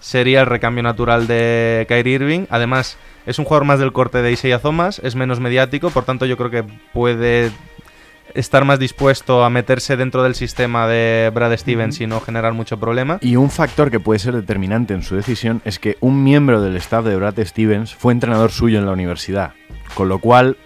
[0.00, 2.46] Sería el recambio natural de Kyrie Irving.
[2.48, 6.24] Además, es un jugador más del corte de Isaiah Thomas, es menos mediático, por tanto
[6.24, 6.64] yo creo que
[6.94, 7.50] puede
[8.34, 12.78] estar más dispuesto a meterse dentro del sistema de Brad Stevens y no generar mucho
[12.78, 13.18] problema.
[13.20, 16.76] Y un factor que puede ser determinante en su decisión es que un miembro del
[16.76, 19.52] staff de Brad Stevens fue entrenador suyo en la universidad.
[19.94, 20.56] Con lo cual,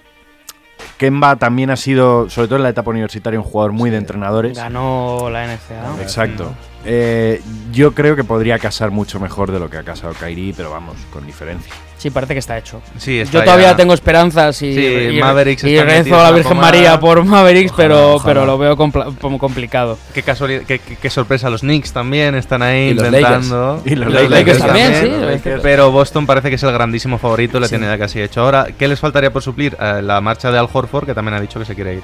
[0.98, 4.56] Kemba también ha sido, sobre todo en la etapa universitaria, un jugador muy de entrenadores.
[4.56, 6.02] Ganó la NCA.
[6.02, 6.54] Exacto.
[6.84, 7.40] Eh,
[7.72, 10.96] yo creo que podría casar mucho mejor de lo que ha casado Kyrie, pero vamos,
[11.12, 11.72] con diferencia.
[12.04, 12.82] Sí, parece que está hecho.
[12.98, 16.28] Sí, está Yo todavía ya- tengo esperanzas y, Sí, y- Mavericks y rezo a la
[16.28, 16.70] en la Virgen pomada.
[16.72, 18.24] María por Mavericks, Ojalá, pero, ojalá.
[18.34, 19.96] pero lo veo compla- como complicado.
[20.12, 23.80] Qué casualidad, qué, qué- qué sorpresa, los Knicks también están ahí Y los intentando.
[23.86, 25.62] Y los Lakers Lakers también, sí, los es Lakers.
[25.62, 28.42] Pero Boston parece que es el grandísimo favorito, le tiene ya casi hecho.
[28.42, 29.74] Ahora, ¿qué les faltaría por suplir?
[29.80, 32.02] Eh, la marcha de Al Horford, que también ha dicho que se quiere ir.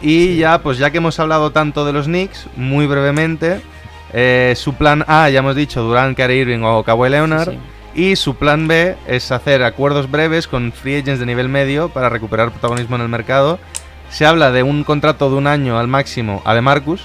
[0.00, 3.60] Y ya, pues ya que hemos hablado tanto de los Knicks, muy brevemente,
[4.14, 7.52] eh, su plan A, ya hemos dicho, Durant, Kyrie Irving o Kawhi Leonard.
[7.98, 12.08] Y su plan B es hacer acuerdos breves con free agents de nivel medio para
[12.08, 13.58] recuperar protagonismo en el mercado.
[14.08, 17.02] Se habla de un contrato de un año al máximo a DeMarcus.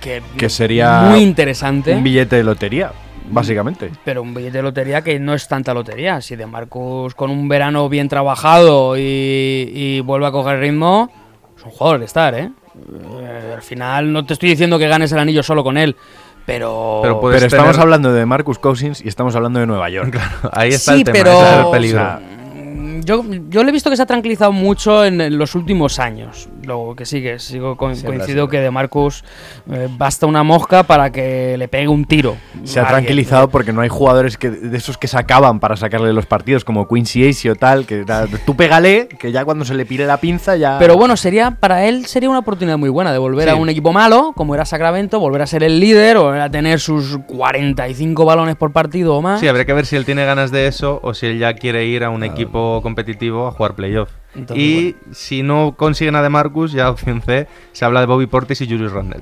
[0.00, 1.94] Que, Que sería muy interesante.
[1.94, 2.90] Un billete de lotería,
[3.30, 3.92] básicamente.
[4.04, 6.20] Pero un billete de lotería que no es tanta lotería.
[6.20, 11.08] Si de Marcus con un verano bien trabajado y, y vuelve a coger ritmo,
[11.56, 12.50] es un jugador de estar, ¿eh?
[12.76, 15.94] Eh, Al final no te estoy diciendo que ganes el anillo solo con él,
[16.46, 17.00] pero...
[17.02, 20.18] Pero estamos tener- hablando de Marcus Cousins y estamos hablando de Nueva York.
[20.52, 21.32] Ahí está sí, el tema, pero...
[21.32, 22.00] ese es el peligro.
[22.00, 22.20] o sea,
[23.06, 26.48] Yo, yo le he visto que se ha tranquilizado mucho en, en los últimos años.
[26.64, 29.22] Luego que sí, que sigo co- Siempre coincido que de Marcus
[29.70, 32.36] eh, basta una mosca para que le pegue un tiro.
[32.64, 32.96] se ha alguien.
[33.04, 36.64] tranquilizado porque no hay jugadores que, de esos que se acaban para sacarle los partidos,
[36.64, 40.04] como Quincy Ace o tal, que da- tú pégale, que ya cuando se le pire
[40.04, 40.76] la pinza ya...
[40.80, 43.50] Pero bueno, sería para él sería una oportunidad muy buena de volver Sí.
[43.50, 46.80] a un equipo malo, como era Sacramento, volver a ser el líder, volver a tener
[46.80, 49.38] sus 45 balones por partido o más.
[49.38, 51.84] Sí, habría que ver si él tiene ganas de eso o si él ya quiere
[51.86, 54.10] ir a un equipo competitivo a jugar playoff.
[54.34, 58.60] Entonces, y si no consiguen a DeMarcus, ya opción C, se habla de Bobby Portis
[58.60, 59.20] y Julius Randle.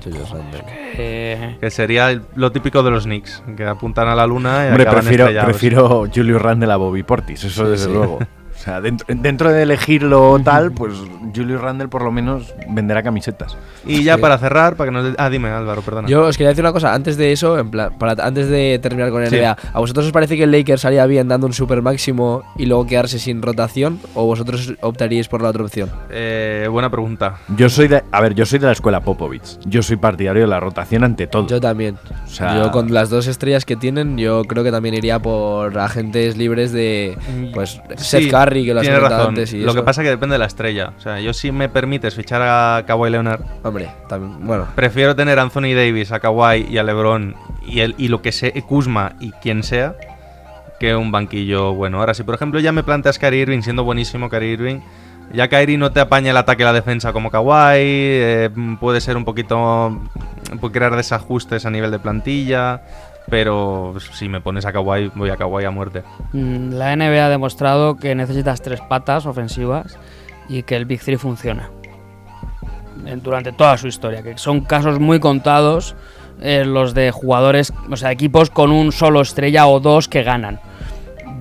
[0.97, 4.69] Eh, Que sería el- lo típico de los Knicks, que apuntan a la luna y
[4.69, 5.49] Hombre, acaban prefiero, estrellados.
[5.51, 8.19] prefiero Julio Randle a Bobby Portis, eso desde luego.
[8.65, 10.93] Sea, dentro, dentro de elegirlo tal, pues
[11.35, 13.55] Julio Randle por lo menos venderá camisetas.
[13.85, 14.21] Y ya Sí.
[14.21, 15.13] para cerrar, para que nos...
[15.19, 16.07] Ah, dime Álvaro, perdona.
[16.07, 19.11] Yo os quería decir una cosa, antes de eso, en plan, para, antes de terminar
[19.11, 19.35] con el Sí.
[19.35, 22.65] NBA, ¿a vosotros os parece que el Lakers salía bien dando un super máximo y
[22.65, 23.99] luego quedarse sin rotación?
[24.15, 25.91] ¿O vosotros optaríais por la otra opción?
[26.09, 27.35] Eh, buena pregunta.
[27.55, 29.59] Yo soy de, a ver, yo soy de la escuela Popovich.
[29.65, 31.45] Yo soy partidario de la rotación ante todo.
[31.47, 31.97] Yo también.
[32.25, 35.77] O sea- yo con las dos estrellas que tienen, yo creo que también iría por
[35.77, 37.15] agentes libres de
[37.53, 39.35] pues Seth Sí, Curry, que lo has tienes comentado razón.
[39.35, 39.53] antes.
[39.53, 39.75] Y Lo eso.
[39.75, 40.93] que pasa es que depende de la estrella.
[40.97, 44.67] O sea, yo si me permites fichar a Kawhi Leonard, Hombre, también, bueno.
[44.75, 47.35] prefiero tener a Anthony Davis, a Kawhi y a LeBron
[47.67, 49.95] y, el, y lo que sea, Kuzma y quien sea,
[50.79, 51.99] que un banquillo bueno.
[51.99, 54.79] Ahora, si por ejemplo ya me planteas Kyrie Irving siendo buenísimo Kyrie Irving,
[55.33, 58.49] ya Kyrie no te apaña el ataque y la defensa como Kawhi, eh,
[58.79, 59.99] puede ser un poquito.
[60.61, 62.81] puede crear desajustes a nivel de plantilla.
[63.29, 66.03] Pero si me pones a Kawhi, voy a Kawhi a muerte.
[66.33, 69.97] mm, la NBA ha demostrado que necesitas tres patas ofensivas
[70.47, 71.69] y que el Big Three funciona.
[73.21, 75.95] Durante toda su historia, que son casos muy contados
[76.41, 80.59] eh, los de jugadores, o sea, equipos con un solo estrella o dos que ganan.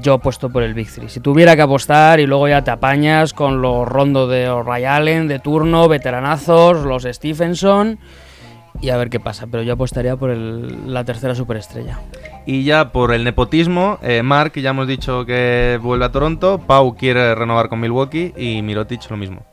[0.03, 1.09] Yo apuesto por el Big Three.
[1.09, 5.29] Si tuviera que apostar y luego ya te apañas con los rondos de Ray Allen
[5.29, 7.99] de turno, veteranazos, los Stephenson
[8.81, 9.47] y a ver qué pasa.
[9.51, 12.01] Pero yo apostaría por el- la tercera superestrella.
[12.47, 16.97] Y ya por el nepotismo, eh, Mark ya hemos dicho que vuelve a Toronto, Pau
[16.97, 19.45] quiere renovar con Milwaukee y Mirotic lo mismo.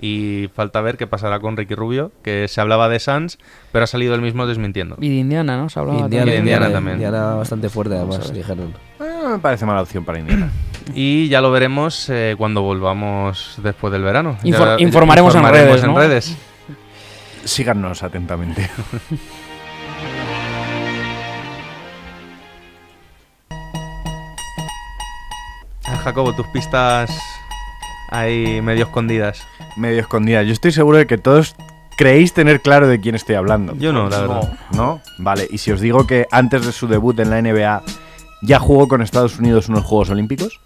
[0.00, 3.36] Y falta ver qué pasará con Ricky Rubio, que se hablaba de Suns,
[3.72, 4.96] pero ha salido el mismo desmintiendo.
[5.00, 5.68] Y de Indiana, ¿no?
[5.68, 6.38] Se hablaba Indiana, también.
[6.38, 6.94] Indiana Indiana, también.
[6.96, 8.74] Indiana bastante fuerte, además, dijeron.
[9.00, 10.50] Eh, me parece mala opción para Indiana.
[10.94, 14.38] Y ya lo veremos eh, cuando volvamos después del verano.
[14.42, 15.98] Infor- Ya- informaremos en redes, en ¿no?
[15.98, 16.34] redes.
[17.44, 18.68] Síganos atentamente.
[25.86, 27.10] Ah, Jacobo, tus pistas
[28.10, 29.42] ahí medio escondidas.
[29.76, 30.42] Medio escondida.
[30.42, 31.54] Yo estoy seguro de que todos
[31.96, 33.74] creéis tener claro de quién estoy hablando.
[33.76, 34.58] Yo no, la verdad.
[34.72, 35.00] ¿No?
[35.18, 37.82] Vale, y si os digo que antes de su debut en la NBA
[38.42, 40.60] ya jugó con Estados Unidos unos Juegos Olímpicos,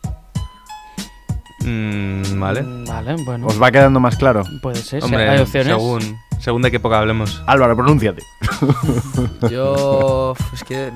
[1.65, 2.63] Mm, vale.
[2.65, 3.47] Mm, Vale, bueno.
[3.47, 4.43] ¿os va quedando más claro?
[4.61, 5.69] Puede ser, Hombre, hay opciones.
[5.69, 7.41] según, Según de qué época hablemos.
[7.47, 8.25] Álvaro, pronúnciate.
[9.49, 10.35] Yo.
[10.53, 10.91] Es que.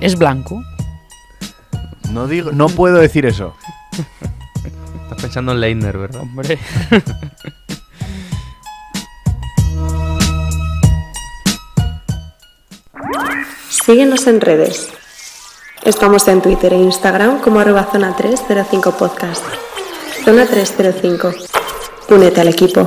[0.00, 0.62] Es blanco.
[2.12, 3.54] No digo, no puedo decir eso.
[5.02, 6.22] Estás pensando en Leitner, ¿verdad?
[6.22, 6.58] Hombre.
[13.68, 14.90] Síguenos en redes.
[15.84, 19.44] Estamos en Twitter e Instagram como arroba zona 305 podcast.
[20.24, 21.32] Zona 305.
[22.10, 22.86] Únete al equipo.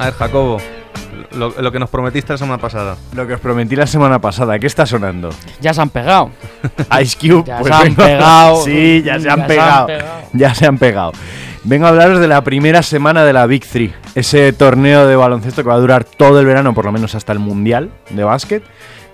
[0.00, 0.58] A ver, Jacobo,
[1.32, 2.96] lo, lo que nos prometiste la semana pasada.
[3.14, 5.30] Lo que os prometí la semana pasada, ¿qué está sonando?
[5.60, 6.30] Ya se han pegado.
[7.02, 7.44] Ice Cube.
[7.46, 8.64] Ya pues se han vengo- pegado.
[8.64, 9.86] Sí, ya se han Ya se han pegado.
[9.86, 10.20] pegado.
[10.32, 11.12] Ya se han pegado.
[11.62, 13.92] Vengo a hablaros de la primera semana de la Big Three.
[14.14, 17.32] Ese torneo de baloncesto que va a durar todo el verano, por lo menos hasta
[17.32, 18.62] el Mundial de básquet.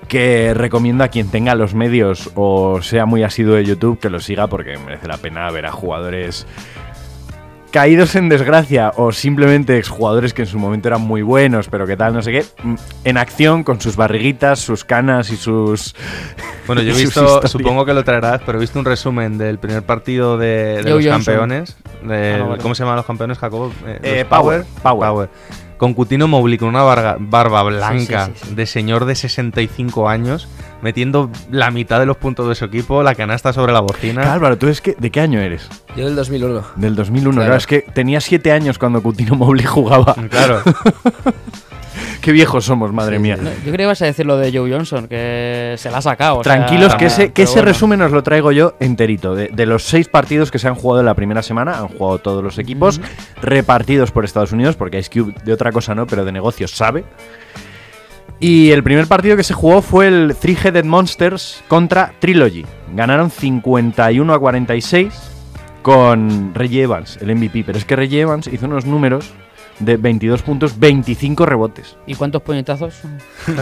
[0.06, 4.20] Que recomiendo a quien tenga los medios o sea muy asiduo de YouTube que lo
[4.20, 6.46] siga porque merece la pena ver a jugadores
[7.76, 11.94] caídos en desgracia o simplemente exjugadores que en su momento eran muy buenos, pero que
[11.94, 12.74] tal, no sé qué, mm,
[13.04, 15.94] en acción con sus barriguitas, sus canas y sus.
[16.66, 19.84] Bueno, yo he visto, supongo que lo traerás, pero he visto un resumen del primer
[19.84, 21.10] partido de, los Johnson.
[21.34, 21.76] campeones.
[22.02, 22.58] de- Ah, no.
[22.58, 23.72] ¿Cómo se llaman los campeones, Jacobo?
[23.86, 25.28] Eh, Eh, los Power, Power.
[25.76, 28.54] Con Cutino Mobley con una barga- barba blanca sí, sí, sí.
[28.54, 30.48] de señor de 65 años,
[30.80, 34.32] metiendo la mitad de los puntos de su equipo, la canasta sobre la bocina.
[34.32, 35.68] Álvaro, ¿tú es que, de qué año eres?
[35.94, 36.62] Yo del 2001.
[36.76, 37.30] Del 2001.
[37.32, 37.44] Claro.
[37.46, 40.14] Claro, es que tenía siete años cuando Coutinho Mobley jugaba.
[40.30, 40.62] Claro.
[42.20, 43.36] Qué viejos somos, madre mía.
[43.36, 46.02] No, yo creo que ibas a decir lo de Joe Johnson, que se la ha
[46.02, 46.38] sacado.
[46.38, 47.68] o sea, Tranquilos, que ese, que pero ese bueno.
[47.68, 49.34] resumen os lo traigo yo enterito.
[49.34, 52.18] De, de los seis partidos que se han jugado en la primera semana, han jugado
[52.18, 53.00] todos los equipos,
[53.42, 57.04] repartidos por Estados Unidos, porque Ice Cube de otra cosa no, pero de negocios sabe.
[58.38, 62.66] Y el primer partido que se jugó fue el Three-Headed Monsters contra Trilogy.
[62.94, 65.14] Ganaron 51 a 46
[65.80, 67.64] con Reggie Evans, el MVP.
[67.64, 69.32] Pero es que Reggie Evans hizo unos números
[69.78, 71.96] de 22 puntos, 25 rebotes.
[72.06, 72.94] ¿Y cuántos puñetazos?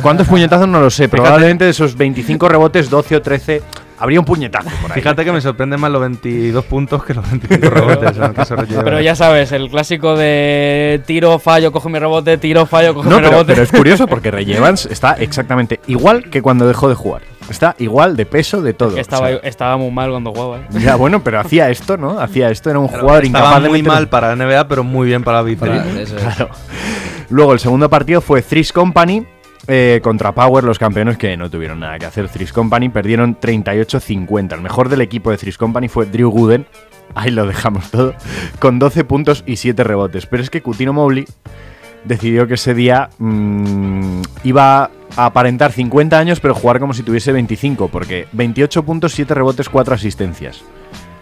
[0.02, 0.68] ¿Cuántos puñetazos?
[0.68, 1.08] No lo sé.
[1.08, 3.62] Probablemente de esos 25 rebotes, 12 o 13,
[3.98, 5.00] habría un puñetazo por ahí.
[5.00, 8.12] Fíjate que me sorprenden más los 22 puntos que los 25 rebotes.
[8.84, 13.16] Pero ya sabes, el clásico de tiro, fallo, coge mi rebote, tiro, fallo, coge No,
[13.16, 13.52] mi pero, rebote.
[13.52, 17.22] pero es curioso porque Reggie Evans está exactamente igual que cuando dejó de jugar.
[17.50, 18.94] Está igual de peso, de todo.
[18.94, 20.58] Que estaba, O sea, estaba muy mal cuando jugaba.
[20.58, 20.66] ¿eh?
[20.80, 22.18] ya, bueno, pero hacía esto, ¿no?
[22.18, 24.82] Hacía esto, era un jugador Estaba incapaz de muy meter- mal para la NBA, pero
[24.84, 26.22] muy bien para la eso es.
[26.22, 26.48] Claro.
[27.30, 29.26] Luego el segundo partido fue Threes Company
[29.66, 32.28] eh, contra Power, los campeones que no tuvieron nada que hacer.
[32.28, 34.52] Threes Company perdieron 38-50.
[34.54, 36.66] El mejor del equipo de Threes Company fue Drew Gooden.
[37.14, 38.14] Ahí lo dejamos todo.
[38.58, 40.26] Con 12 puntos y 7 rebotes.
[40.26, 41.24] Pero es que Cutino Mobley
[42.04, 47.32] decidió que ese día mm, iba a aparentar 50 años, pero jugar como si tuviese
[47.32, 50.62] 25, porque 28 puntos, 7 rebotes, 4 asistencias.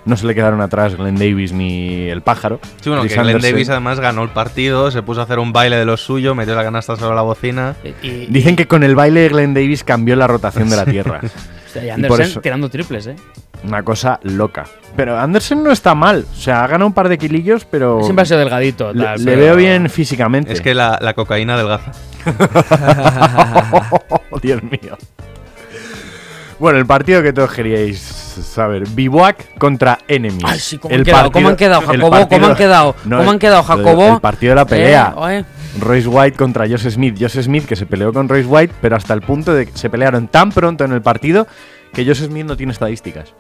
[0.04, 2.58] No se le quedaron atrás Glenn Davis ni el pájaro.
[2.80, 3.40] Sí, bueno, Chris que Glenn.
[3.40, 6.56] Davis además ganó el partido, se puso a hacer un baile de lo suyo, metió
[6.56, 7.76] la canasta sobre la bocina.
[8.02, 10.84] Y, y- Dicen que con el baile de Glenn Davis cambió la rotación de la
[10.86, 11.20] Tierra.
[11.66, 13.16] hostia, y y por Anderson eso- tirando triples, ¿eh?
[13.64, 14.64] Una cosa loca.
[14.96, 16.26] Pero Anderson no está mal.
[16.30, 18.02] O sea, ha ganado un par de kilillos, pero.
[18.02, 18.92] Siempre ha sido delgadito.
[18.92, 20.52] le, tal, le pero- veo bien físicamente.
[20.52, 21.92] Es que la, la cocaína delgaza.
[24.30, 24.96] Oh, Dios mío.
[26.58, 28.84] Bueno, el partido que todos queríais saber.
[28.88, 30.44] Bivouac contra Enemies.
[30.44, 31.32] Ay, sí, ¿cómo han quedado?
[31.32, 32.10] ¿Cómo han quedado, el Jacobo?
[32.10, 32.94] partido- ¿Cómo han quedado?
[33.04, 34.14] No, ¿Cómo han quedado, Jacobo?
[34.14, 35.14] El partido de la pelea.
[35.30, 35.44] Eh.
[35.80, 37.16] Royce White contra Josh Smith.
[37.18, 39.88] Josh Smith que se peleó con Royce White, pero hasta el punto de que se
[39.90, 41.46] pelearon tan pronto en el partido
[41.92, 43.34] que Josh Smith no tiene estadísticas.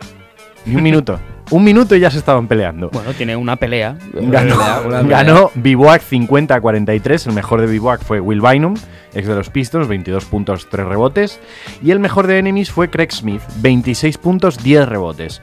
[0.64, 1.18] Ni un minuto.
[1.50, 2.90] un minuto y ya se estaban peleando.
[2.90, 3.96] Bueno, tiene una pelea.
[4.12, 5.02] Ganó, una pelea.
[5.02, 7.26] ganó Bivouac 50 a 43.
[7.26, 8.74] El mejor de Bivouac fue Will Bynum,
[9.12, 11.40] ex de los Pistons, 22 puntos, 3 rebotes.
[11.82, 15.42] Y el mejor de Enemies fue Craig Smith, 26 puntos, 10 rebotes.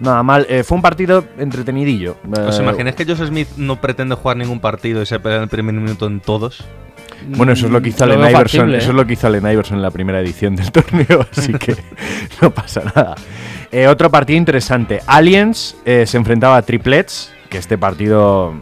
[0.00, 2.16] Nada mal, eh, fue un partido entretenidillo.
[2.46, 5.42] ¿Os Eh, imagináis que Josh Smith no pretende jugar ningún partido y se pelea en
[5.44, 6.64] el primer minuto en todos?
[7.28, 8.60] Bueno, eso es lo que hizo Lo Allen Iverson.
[8.60, 8.90] factible, Eso ¿eh?
[8.90, 11.76] es lo que hizo Allen Iverson en la primera edición del torneo, así que
[12.42, 13.14] no pasa nada.
[13.72, 15.00] Eh, otro partido interesante.
[15.06, 18.54] Aliens eh, se enfrentaba a Triplets, que este partido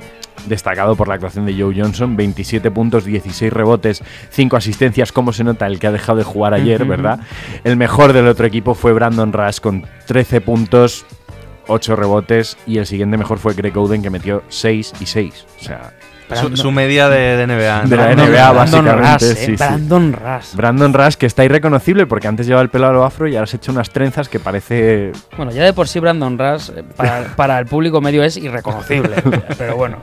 [0.47, 5.45] destacado por la actuación de Joe Johnson, 27 puntos, 16 rebotes, 5 asistencias, como se
[5.45, 6.85] nota el que ha dejado de jugar ayer.
[6.85, 7.21] ¿verdad?
[7.65, 11.05] El mejor del otro equipo fue Brandon Rush con 13 puntos,
[11.69, 15.47] 8 rebotes y el siguiente mejor fue Greg Oden que metió 6 y 6.
[15.61, 15.93] O sea,
[16.35, 17.83] Su, su media de, de NBA.
[17.85, 18.15] De la.
[18.15, 19.53] NBA, Brandon básicamente, Rush, eh, sí, sí.
[19.57, 20.55] Brandon Rush.
[20.55, 23.47] Brandon Rush, que está irreconocible porque antes llevaba el pelo a lo afro y ahora
[23.47, 25.13] se ha hecho unas trenzas que parece.
[25.37, 29.17] Bueno, ya de por sí Brandon Rush eh, para, para el público medio es irreconocible.
[29.59, 29.99] pero bueno.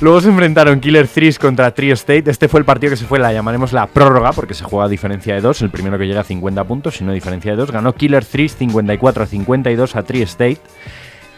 [0.00, 2.30] Luego se enfrentaron Killer Threes contra Trio State.
[2.30, 4.88] Este fue el partido que se fue, la llamaremos la prórroga, porque se juega a
[4.88, 5.62] diferencia de dos.
[5.62, 7.70] El primero que llega a 50 puntos, si no diferencia de dos.
[7.70, 10.60] Ganó Killer Threes 54 a 52 a Trio State.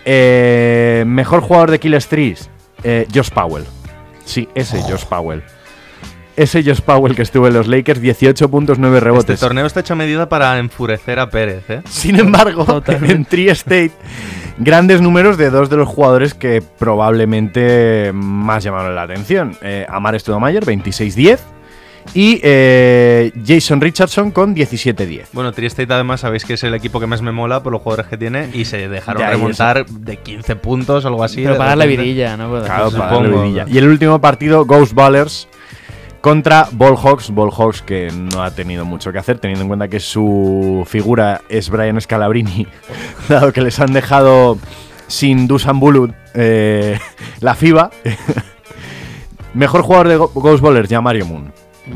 [0.04, 2.38] Eh, mejor jugador de Kill Street,
[2.82, 3.64] eh, Josh Powell.
[4.24, 5.42] Sí, ese Josh Powell.
[6.36, 9.40] Ese Josh Powell que estuvo en los Lakers, 18 puntos, 9 Este rebotes.
[9.40, 11.82] torneo está hecho a medida para enfurecer a Pérez, ¿eh?
[11.88, 13.92] Sin embargo, en Tri State,
[14.60, 19.56] grandes números de dos de los jugadores que probablemente más llamaron la atención.
[19.62, 21.38] Eh, Amar Studamayer, 26-10.
[22.14, 25.26] Y eh, Jason Richardson con 17-10.
[25.32, 28.06] Bueno, Tri-State además sabéis que es el equipo que más me mola por los jugadores
[28.06, 31.42] que tiene y se dejaron remontar de 15 puntos o algo así.
[31.42, 32.50] Pero para darle vidilla, ¿no?
[32.62, 33.22] Claro, para supongo.
[33.22, 33.66] darle vidilla.
[33.68, 35.46] Y el último partido, Ghost Ballers
[36.20, 37.30] contra Ball Hawks.
[37.30, 41.42] Ball Hawks que no ha tenido mucho que hacer, teniendo en cuenta que su figura
[41.48, 42.66] es Brian Scalabrini,
[43.28, 44.58] dado que les han dejado
[45.06, 46.98] sin Dusan Bulut eh,
[47.40, 47.90] la FIBA.
[49.54, 51.52] Mejor jugador de Ghost Ballers, ya Mario Moon.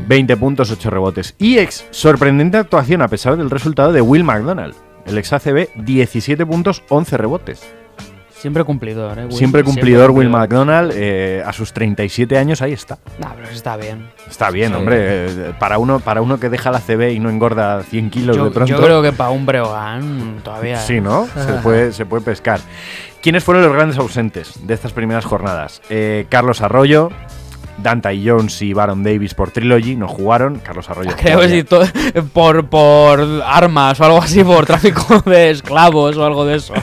[0.07, 1.35] 20 puntos, 8 rebotes.
[1.37, 4.75] Y ex sorprendente actuación a pesar del resultado de Will McDonald.
[5.05, 7.65] El ex ACB, 17 puntos, 11 rebotes.
[8.37, 9.25] Siempre cumplidor, ¿eh?
[9.25, 9.33] Will?
[9.33, 12.97] Siempre cumplidor Will McDonald, eh, a sus 37 años ahí está.
[13.19, 14.09] Nah, pero está bien.
[14.29, 14.75] Está bien, Sí.
[14.75, 14.97] hombre.
[14.99, 18.45] eh, para, uno, para uno que deja la CB y no engorda 100 kilos Yo,
[18.45, 18.69] de pronto.
[18.69, 20.77] yo creo que para un Breogán todavía.
[20.79, 21.27] Sí, ¿no?
[21.35, 22.59] Se puede, se puede pescar.
[23.21, 25.81] ¿Quiénes fueron los grandes ausentes de estas primeras jornadas?
[25.89, 27.09] Eh, Carlos Arroyo,
[27.77, 30.59] Dante Jones y Baron Davis por Trilogy no jugaron.
[30.59, 31.11] Carlos Arroyo.
[31.17, 31.55] Creo que jugaría.
[31.57, 36.55] sí, to- por, por armas o algo así, por tráfico de esclavos o algo de
[36.55, 36.73] eso.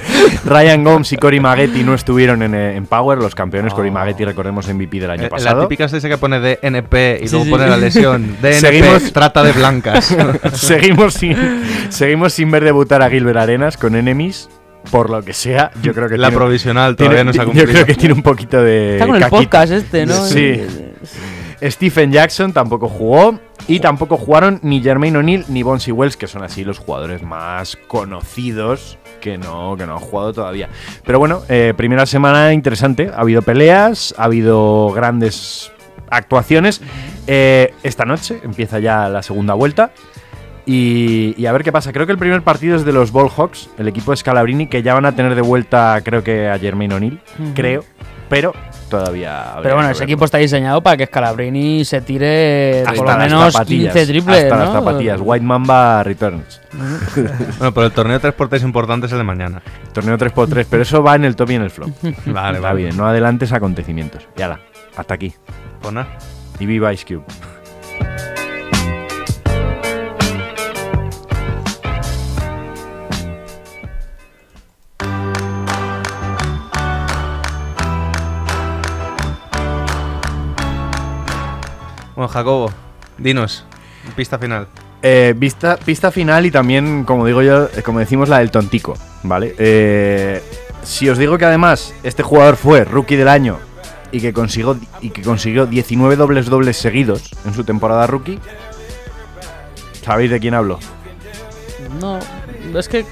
[0.44, 3.72] Ryan Gomes y Cory Maggetti no estuvieron en, eh, en Power, los campeones.
[3.72, 3.76] Oh.
[3.76, 5.62] Cory Maggetti, recordemos, MVP del año Eh, La pasado.
[5.62, 7.50] típica es esa que pone DNP y Sí, luego sí.
[7.50, 8.36] pone la lesión.
[8.42, 10.14] DNP, Seguimos- trata de blancas.
[10.52, 11.36] seguimos, sin,
[11.88, 14.48] seguimos sin ver debutar a Gilbert Arenas con Enemies.
[14.90, 17.44] Por lo que sea, yo creo que la tiene- provisional tiene- todavía no se ha
[17.52, 18.94] Yo creo que tiene un poquito de.
[18.94, 19.40] Está con el caquita.
[19.40, 20.14] podcast este, ¿no?
[20.26, 20.60] Sí.
[21.62, 23.38] Stephen Jackson tampoco jugó.
[23.68, 27.76] Y tampoco jugaron ni Jermaine O'Neal ni Bonsi Wells, que son así los jugadores más
[27.86, 30.68] conocidos que no, que no han jugado todavía.
[31.06, 33.10] Pero bueno, eh, primera semana interesante.
[33.14, 35.70] Ha habido peleas, ha habido grandes
[36.10, 36.80] actuaciones.
[37.28, 39.92] Eh, esta noche empieza ya la segunda vuelta.
[40.64, 41.92] Y, y a ver qué pasa.
[41.92, 44.82] Creo que el primer partido es de los Ball Hawks, el equipo de Scalabrini, que
[44.82, 47.20] ya van a tener de vuelta, creo que a Jermaine O'Neal.
[47.38, 47.50] Ujú.
[47.54, 47.84] Creo.
[48.28, 48.54] Pero
[48.88, 49.56] todavía.
[49.62, 50.12] Pero bueno, ese verlo.
[50.12, 54.56] equipo está diseñado para que Scalabrini se tire por lo menos zapatillas, 15 triples, Hasta
[54.56, 54.64] ¿no?
[54.64, 55.20] las zapatillas.
[55.22, 56.60] White Mamba Returns.
[57.58, 59.60] Bueno, pero el torneo 3x3 importante es el de mañana.
[59.92, 61.90] Torneo 3x3, pero eso va en el top y en el flop.
[62.26, 62.82] Vale, Está vale.
[62.82, 64.26] bien, no adelantes acontecimientos.
[64.38, 64.60] Y ala,
[64.96, 65.34] hasta aquí.
[65.92, 66.06] Nada.
[66.58, 67.24] Y viva Ice Cube.
[82.14, 82.70] Bueno, Jacobo,
[83.18, 83.64] dinos,
[84.16, 84.66] pista final.
[85.02, 88.94] Eh, vista, pista final y también, como digo yo, eh, como decimos, la del tontico,
[89.24, 89.54] ¿vale?
[89.58, 90.42] Eh,
[90.84, 93.58] si os digo que además este jugador fue rookie del año
[94.12, 98.38] y que consiguió, y que consiguió 19 dobles dobles seguidos en su temporada rookie,
[100.04, 100.78] ¿sabéis de quién hablo?
[102.00, 102.18] No,
[102.78, 103.04] es que.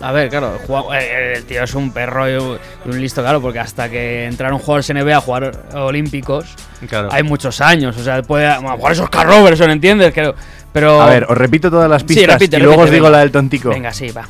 [0.00, 0.58] A ver, claro,
[0.92, 4.58] el tío es un perro y un, y un listo, claro, porque hasta que entraron
[4.58, 6.56] jugadores NBA a jugar olímpicos,
[6.88, 7.08] Claro.
[7.12, 7.96] hay muchos años.
[7.96, 8.46] O sea, puede.
[8.46, 10.12] A lo mejor esos Carl Robertson, ¿entiendes?
[10.12, 10.34] Creo,
[10.72, 11.00] pero.
[11.02, 13.16] A ver, os repito todas las Sí, pistas repite, y luego repite, os digo venga.
[13.16, 13.68] la del tontico.
[13.70, 14.24] Venga, sí, va.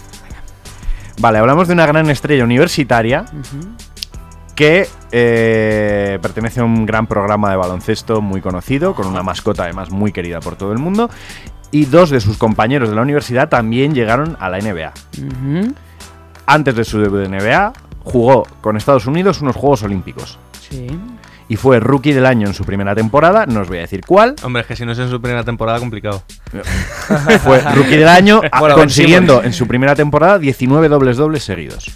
[1.19, 3.25] Vale, hablamos de una gran estrella universitaria
[4.55, 9.91] que eh, pertenece a un gran programa de baloncesto muy conocido, con una mascota además
[9.91, 11.09] muy querida por todo el mundo.
[11.71, 14.93] Y dos de sus compañeros de la universidad también llegaron a la NBA.
[16.47, 17.73] Antes de su debut de NBA,
[18.05, 20.39] jugó con Estados Unidos unos Juegos Olímpicos.
[20.69, 20.87] Sí.
[21.49, 24.37] Y fue rookie del año en su primera temporada, no os voy a decir cuál.
[24.43, 26.23] Hombre, es que si no es en su primera temporada, complicado.
[27.43, 31.91] Fue rookie del año, Bueno, consiguiendo en su primera temporada 19 dobles dobles seguidos.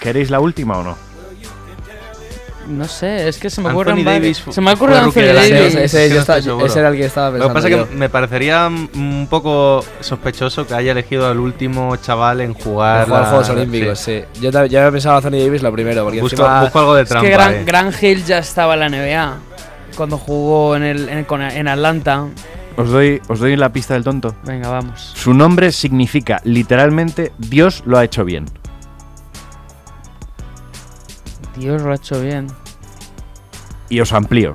[0.00, 1.11] ¿Queréis la última o no?
[2.68, 4.40] No sé, es que se me Anthony Davis varios.
[4.40, 5.74] fu- Se me ocurre Anthony Davis.
[5.74, 7.48] ese, yo estaba- era el que estaba Lo pensando.
[7.48, 12.40] que pasa es que me parecería un poco sospechoso que haya elegido al último chaval
[12.40, 13.06] en jugar.
[13.06, 14.22] Jugar la- Juegos Olímpicos, sí.
[14.40, 16.62] Yo, yo había pensado a Anthony Davis lo primero, porque Busco, encima...
[16.62, 17.26] busco algo de Es trampa.
[17.26, 17.62] que Gran, eh.
[17.64, 19.36] Gran Hill ya estaba en la NBA
[19.96, 22.26] cuando jugó en, el, en, en Atlanta.
[22.76, 24.34] Os doy, os doy la pista del tonto.
[24.44, 25.12] Venga, vamos.
[25.14, 28.46] Su nombre significa literalmente Dios lo ha hecho bien.
[31.56, 32.46] Dios lo ha hecho bien.
[33.88, 34.54] Y os amplío.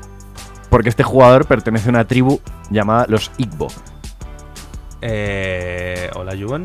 [0.70, 3.68] Porque este jugador pertenece a una tribu llamada los Igbo.
[5.02, 6.64] Eh, Hola, Juven.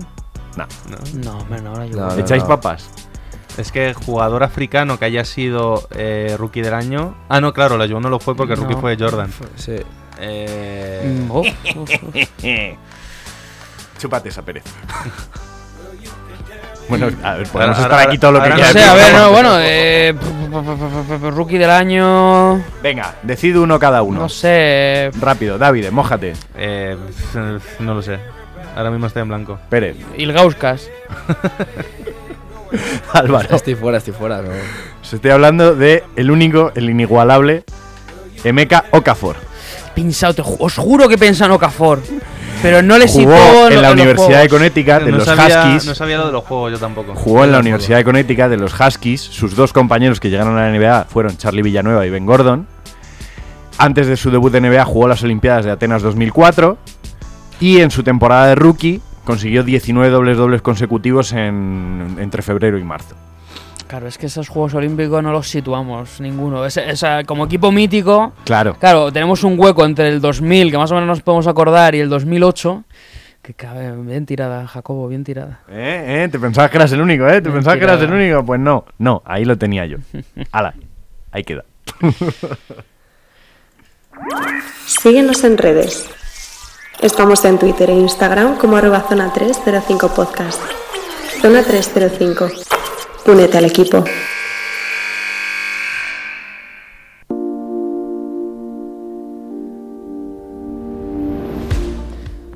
[0.56, 0.66] No.
[0.90, 0.98] No.
[1.22, 1.96] No, hombre, no, ahora yo.
[1.96, 2.14] No, no.
[2.16, 2.88] ¿Echáis papas?
[3.58, 7.14] Es que jugador africano que haya sido eh, rookie del año.
[7.28, 8.62] Ah, no, claro, la Juven no lo fue porque No.
[8.62, 9.30] rookie fue Jordan.
[9.56, 9.76] Sí.
[10.18, 11.46] Eh, uf.
[13.98, 14.70] Chúpate esa pereza.
[16.98, 18.72] Bueno, a ver, podemos Ahora- estar aquí todo lo que ahora- No quieras.
[18.84, 20.14] sé, a ver, no, bueno, eh,
[21.30, 22.62] rookie del año.
[22.82, 24.20] Venga, decide uno cada uno.
[24.20, 25.10] No sé.
[25.20, 26.34] Rápido, David, mójate.
[26.56, 26.96] Eh,
[27.80, 28.18] no lo sé.
[28.76, 29.58] Ahora mismo estoy en blanco.
[29.70, 30.88] Pérez, Ilgauskas.
[33.12, 33.54] Álvaro.
[33.56, 34.40] Estoy fuera, estoy fuera.
[34.42, 34.48] no.
[35.02, 37.64] Os estoy hablando de el único, el inigualable,
[38.44, 39.36] Emeka Okafor.
[39.94, 42.00] Pensado, te ju- os juro que piensa en Okafor.
[42.62, 44.48] Pero no le Jugó situó en la Universidad de.
[44.48, 45.86] Connecticut de no los sabía, Huskies.
[45.86, 47.14] No sabía lo de los juegos yo tampoco.
[47.14, 49.20] Jugó en la Universidad de Connecticut de los Huskies.
[49.20, 52.66] Sus dos compañeros que llegaron a la NBA fueron Charlie Villanueva y Ben Gordon.
[53.78, 56.78] Antes de su debut de NBA jugó las Olimpiadas de Atenas 2004.
[57.60, 62.84] Y en su temporada de rookie consiguió 19 dobles dobles consecutivos en- entre febrero y
[62.84, 63.14] marzo.
[63.92, 66.64] Claro, es que esos Juegos Olímpicos no los situamos ninguno.
[66.64, 68.74] Es, es, como equipo mítico, Claro.
[68.80, 72.00] claro, tenemos un hueco entre el 2000, que más o menos nos podemos acordar, y
[72.00, 72.84] el 200008.
[73.42, 75.60] Que cabe, bien tirada, Jacobo, bien tirada.
[75.68, 76.24] ¿Eh?
[76.24, 76.28] ¿Eh?
[76.32, 77.42] ¿Te pensabas que eras el único, eh?
[77.42, 78.42] ¿Te pensabas que eras el único?
[78.46, 79.98] Pues no, no, ahí lo tenía yo.
[80.52, 80.72] Hala,
[81.30, 81.66] ahí queda.
[84.86, 86.08] Síguenos en redes.
[87.02, 90.62] Estamos en Twitter e Instagram como arroba zona 305 podcast.
[91.42, 92.48] Zona 305.
[93.26, 94.04] Únete al equipo.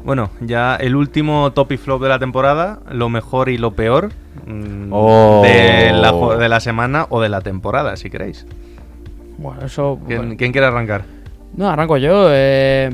[0.04, 4.10] Bueno, ya el último top y flop de la temporada, lo mejor y lo peor
[4.46, 5.42] mm, Oh.
[5.44, 8.46] de, la, jo- de la semana o de la temporada, si queréis.
[9.38, 9.98] Bueno, eso.
[10.06, 10.34] ¿Quién, bueno.
[10.38, 11.02] quién quiere arrancar?
[11.56, 12.28] No, arranco yo.
[12.30, 12.90] eh,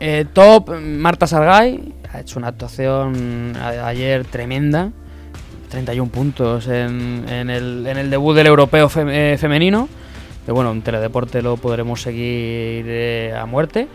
[0.00, 4.90] eh, top, Marta Sargay ha hecho una actuación a- ayer tremenda.
[5.74, 9.88] 31 puntos en, el, en el debut del europeo eh, femenino.
[10.46, 13.88] Que bueno, en teledeporte lo podremos seguir eh, a muerte.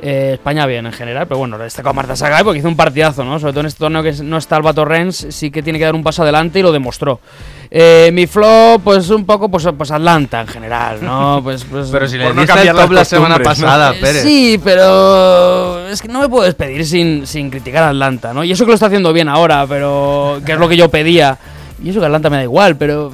[0.00, 3.40] Eh, España bien en general, pero bueno, destacado Marta Sargay porque hizo un partidazo, ¿no?
[3.40, 5.94] Sobre todo en este torneo que no está Alba Torrens, sí que tiene que dar
[5.94, 7.20] un paso adelante y lo demostró.
[7.70, 11.42] Eh, mi flop, pues un poco, pues, pues Atlanta en general, ¿no?
[11.48, 13.44] Pues, pues, Pero si le Por no diste el top la semana ¿no?
[13.44, 14.22] pasada, eh, Pérez.
[14.22, 18.44] Sí, pero es que no me puedo despedir sin, sin criticar a Atlanta, ¿no?
[18.44, 21.38] Y eso que lo está haciendo bien ahora, pero que es lo que yo pedía.
[21.82, 23.10] Y eso que Atlanta me da igual, pero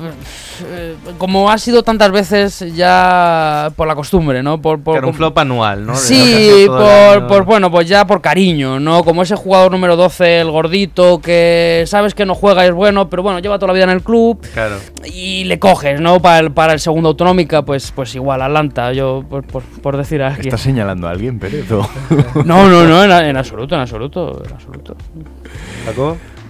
[1.18, 4.60] como ha sido tantas veces ya por la costumbre, ¿no?
[4.60, 5.94] Por, por, era un flop anual, ¿no?
[5.96, 9.04] Sí, por, bueno, pues ya por cariño, ¿no?
[9.04, 13.08] Como ese jugador número 12, el gordito, que sabes que no juega y es bueno,
[13.08, 14.76] pero bueno, lleva toda la vida en el club Claro.
[15.04, 16.20] y le coges, ¿no?
[16.20, 20.22] Para el, para el segundo autonómica, pues, pues igual, Atlanta, yo por, por, por decir
[20.22, 20.46] a alguien.
[20.48, 21.70] ¿Estás señalando a alguien, Pérez?
[21.70, 21.88] o?
[22.44, 24.96] No, no, no, en, en absoluto, en absoluto, en absoluto.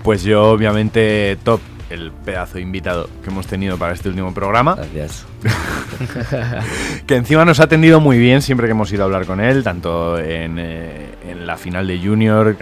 [0.02, 1.60] Pues yo, obviamente, top
[1.90, 4.74] el pedazo de invitado que hemos tenido para este último programa.
[4.74, 5.26] Gracias.
[7.06, 9.62] que encima nos ha atendido muy bien siempre que hemos ido a hablar con él,
[9.62, 12.56] tanto en, eh, en la final de Junior,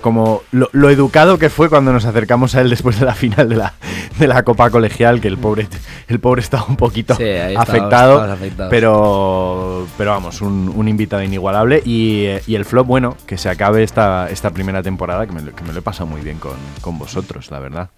[0.00, 3.48] como lo, lo educado que fue cuando nos acercamos a él después de la final
[3.48, 3.74] de la,
[4.18, 5.68] de la Copa Colegial, que el pobre,
[6.08, 7.24] el pobre estaba un poquito Sí,
[7.56, 8.36] afectado,
[8.70, 13.48] pero, pero vamos, un, un invitado inigualable y, eh, y el flop, bueno, que se
[13.48, 16.56] acabe esta, esta primera temporada, que me, que me lo he pasado muy bien con,
[16.80, 17.90] con vosotros, la verdad.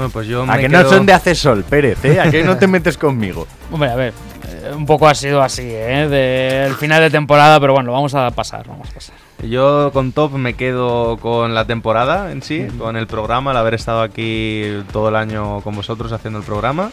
[0.00, 2.18] Bueno, pues yo A me que quedo- no son de hace sol, Pérez, ¿eh?
[2.18, 3.46] A que no te metes conmigo.
[3.70, 4.14] Hombre, a ver,
[4.48, 6.08] eh, un poco ha sido así, ¿eh?
[6.08, 9.14] Del final de temporada, pero bueno, vamos a pasar, vamos a pasar.
[9.46, 13.74] Yo con top me quedo con la temporada en sí, con el programa, el haber
[13.74, 16.90] estado aquí todo el año con vosotros haciendo el programa.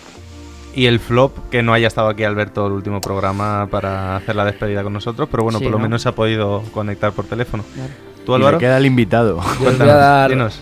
[0.75, 4.43] Y el flop, que no haya estado aquí Alberto el último programa para hacer la
[4.43, 5.83] despedida con nosotros, pero bueno, Sí, por lo ¿no?
[5.83, 7.63] menos se ha podido conectar por teléfono.
[8.25, 8.57] ¿Tú, Y Álvaro?
[8.57, 9.39] le queda el invitado.
[9.63, 10.61] Cuéntanos, dar- dinos.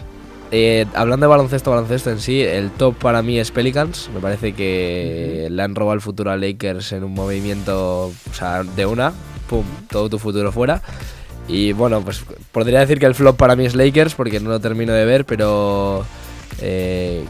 [0.57, 4.09] Eh, hablando de baloncesto, baloncesto en sí, el top para mí es Pelicans.
[4.13, 8.63] Me parece que le han robado el futuro a Lakers en un movimiento, o sea,
[8.63, 9.11] de una,
[9.49, 10.81] pum, todo tu futuro fuera.
[11.49, 14.61] Y bueno, pues podría decir que el flop para mí es Lakers porque no lo
[14.61, 16.05] termino de ver, pero
[16.61, 17.25] eh,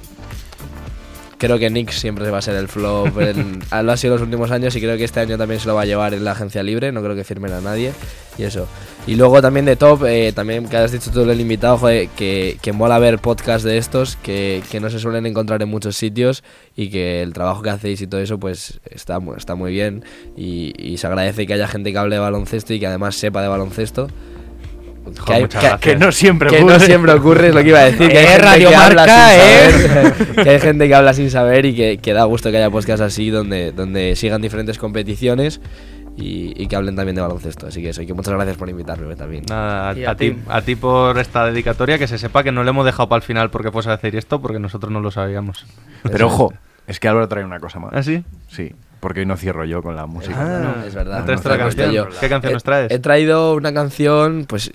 [1.46, 3.18] creo que Knicks siempre va a ser el flop.
[3.22, 5.76] en- lo ha sido los últimos años y creo que este año también se lo
[5.76, 6.91] va a llevar en la agencia libre.
[6.91, 7.93] No creo que firmen a nadie.
[8.38, 8.68] Y eso.
[9.08, 12.58] Y luego también de top, eh, también que has dicho tú el invitado, joder, que,
[12.62, 16.43] que mola ver podcasts de estos que, que no se suelen encontrar en muchos sitios
[16.76, 20.04] y que el trabajo que hacéis y todo eso pues está, está muy bien
[20.36, 23.41] y, y se agradece que haya gente que hable de baloncesto y que además sepa
[23.41, 24.08] de baloncesto.
[25.26, 25.93] Que, hay- muchas que- gracias.
[25.93, 26.80] Que no siempre que no ocurre.
[26.86, 28.10] siempre ocurre, es lo que iba a decir.
[28.10, 29.88] Que hay gente Radio que habla Marca, sin eh.
[29.88, 32.70] saber, que hay gente que habla sin saber y que, que da gusto que haya
[32.70, 35.62] podcasts así donde, donde sigan diferentes competiciones
[36.18, 37.68] y, y que hablen también de baloncesto.
[37.68, 39.43] Así que eso, y que muchas gracias por invitarme también.
[39.49, 40.36] Nada, a, ti.
[40.47, 43.24] a ti por esta dedicatoria, que se sepa que no le hemos dejado para el
[43.24, 45.66] final porque fuese a decir esto, porque nosotros no lo sabíamos.
[46.03, 46.53] Pero ojo,
[46.88, 47.91] es que Álvaro trae una cosa más.
[47.93, 48.24] ¿Ah, sí?
[48.47, 48.74] Sí.
[49.06, 50.36] Porque hoy no cierro yo con la música.
[50.36, 51.24] Ah, es verdad.
[51.28, 52.91] ¿Qué canción He- nos traes?
[52.91, 54.72] He traído una canción, pues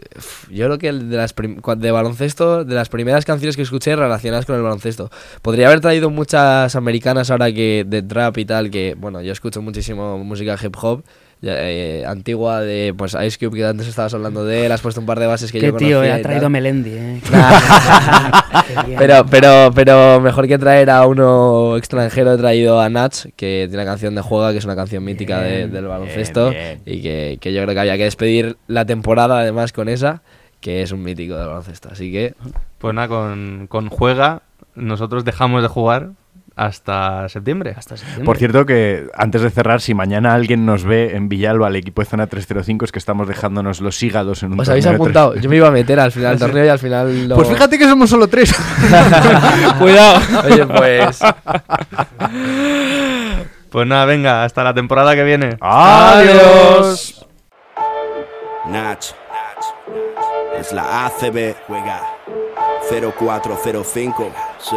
[0.49, 1.35] yo creo que el de las
[1.79, 5.11] de baloncesto, de las primeras canciones que escuché relacionadas con el baloncesto.
[5.43, 9.61] Podría haber traído muchas americanas ahora que de trap y tal, que bueno, yo escucho
[9.63, 11.03] muchísimo música hip hop.
[11.43, 15.07] Eh, antigua de pues Ice Cube que antes estabas hablando de él has puesto un
[15.07, 17.21] par de bases que Qué yo tío, conocía eh, ha traído a Melendi, eh.
[18.99, 23.83] Pero, pero, pero mejor que traer a uno extranjero, he traído a Natch, que tiene
[23.83, 26.51] una canción de Juega, que es una canción mítica de- del baloncesto.
[26.51, 26.81] bien.
[26.87, 30.23] Y que, que yo creo que había que despedir la temporada además con esa,
[30.61, 31.89] que es un mítico del baloncesto.
[31.91, 32.35] Así que
[32.79, 34.43] Pues nada, con, con Juega
[34.75, 36.11] nosotros dejamos de jugar
[36.57, 37.75] hasta septiembre.
[37.77, 38.25] Hasta septiembre.
[38.25, 42.03] Por cierto que antes de cerrar, si mañana alguien nos ve en Villalba, al equipo
[42.03, 45.35] de zona 305, es que estamos dejándonos los hígados en un os habéis torneo apuntado.
[45.37, 47.37] Yo me iba a meter al final del torneo y al final lo...
[47.37, 48.55] Pues fíjate que somos solo tres.
[49.79, 50.21] Cuidado.
[50.45, 51.21] Oye, pues...
[53.71, 55.57] Pues nada, venga, hasta la temporada que viene.
[55.61, 57.25] Adiós.
[58.69, 59.05] Nach.
[60.59, 62.03] Es la ACB, juega
[62.91, 64.33] 0405.
[64.59, 64.77] Sí.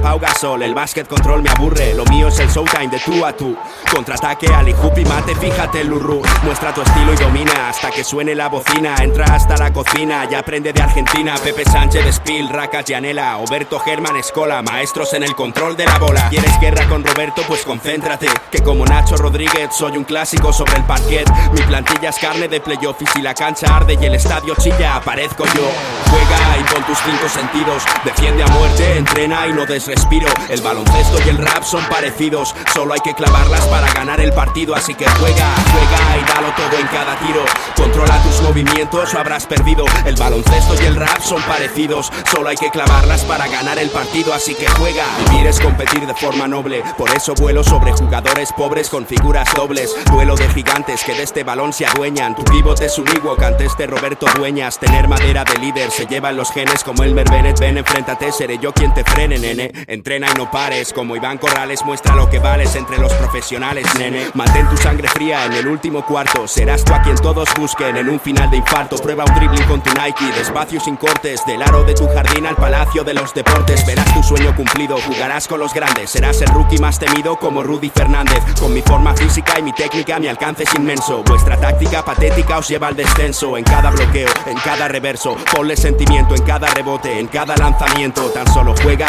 [0.00, 0.62] Pau Gasol.
[0.62, 3.56] El básquet control me aburre, lo mío es el showtime de tú a tú.
[3.94, 5.90] Contraataque, Ali y mate, fíjate el.
[5.90, 8.94] Muestra tu estilo y domina hasta que suene la bocina.
[9.02, 11.34] Entra hasta la cocina, ya aprende de Argentina.
[11.42, 16.28] Pepe Sánchez, Spill, Racas, Yanela, Oberto Germán, Escola, maestros en el control de la bola.
[16.30, 17.42] ¿Quieres guerra con Roberto?
[17.46, 18.28] Pues concéntrate.
[18.50, 21.28] Que como Nacho Rodríguez soy un clásico sobre el parquet.
[21.52, 24.96] Mi plantilla es carne de playoff y si la cancha arde y el estadio chilla,
[24.96, 25.68] aparezco yo.
[26.08, 27.82] Juega y con tus cinco sentidos.
[28.04, 30.28] Defiende a muerte, entrena y no des respiro.
[30.48, 32.54] El baloncesto y el rap son parecidos.
[32.72, 34.74] Solo hay que clavarlas para ganar el partido.
[34.74, 37.44] Así que juega, juega y dalo todo en cada tiro.
[37.76, 39.84] Controla tus movimientos o habrás perdido.
[40.04, 42.12] El baloncesto y el rap son parecidos.
[42.30, 44.32] Solo hay que clavarlas para ganar el partido.
[44.32, 45.04] Así que juega.
[45.28, 46.84] Vivir es competir de forma noble.
[46.96, 49.94] Por eso vuelo sobre jugadores pobres con figuras dobles.
[50.06, 52.36] Duelo de gigantes que de este balón se adueñan.
[52.36, 54.78] Tu pivot es un Ewok ante este Roberto Dueñas.
[54.78, 57.58] Tener madera de líder se llevan los genes como Elmer Bennett.
[57.58, 59.79] Ven, enfréntate, seré yo quien te frene, nene.
[59.86, 60.92] Entrena y no pares.
[60.92, 64.28] Como Iván Corrales, muestra lo que vales entre los profesionales, nene.
[64.34, 66.46] Mantén tu sangre fría en el último cuarto.
[66.46, 68.96] Serás tú a quien todos busquen en un final de infarto.
[68.96, 71.44] Prueba un dribbling con tu Nike, despacio sin cortes.
[71.46, 73.86] Del aro de tu jardín al palacio de los deportes.
[73.86, 76.10] Verás tu sueño cumplido, jugarás con los grandes.
[76.10, 78.42] Serás el rookie más temido como Rudy Fernández.
[78.58, 81.22] Con mi forma física y mi técnica, mi alcance es inmenso.
[81.24, 83.56] Vuestra táctica patética os lleva al descenso.
[83.56, 85.36] En cada bloqueo, en cada reverso.
[85.54, 88.30] Ponle sentimiento en cada rebote, en cada lanzamiento.
[88.30, 89.08] Tan solo juega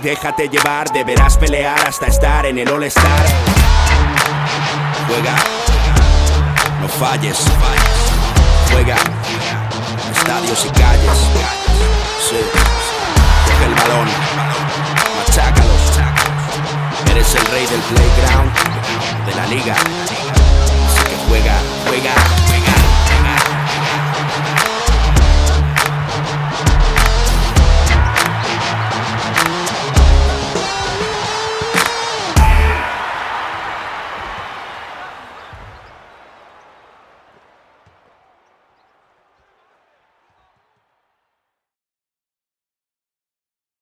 [0.00, 0.90] déjate llevar.
[0.92, 3.26] Deberás pelear hasta estar en el All-Star.
[5.06, 5.34] Juega,
[6.80, 7.38] no falles.
[8.72, 8.96] Juega,
[10.12, 11.18] estadios y calles.
[12.28, 12.36] Sí.
[13.46, 14.08] Coge el balón,
[15.18, 16.00] machácalos.
[17.10, 18.70] Eres el rey del playground.
[19.26, 19.74] de la liga.
[19.74, 21.54] Así que juega,
[21.86, 22.49] juega.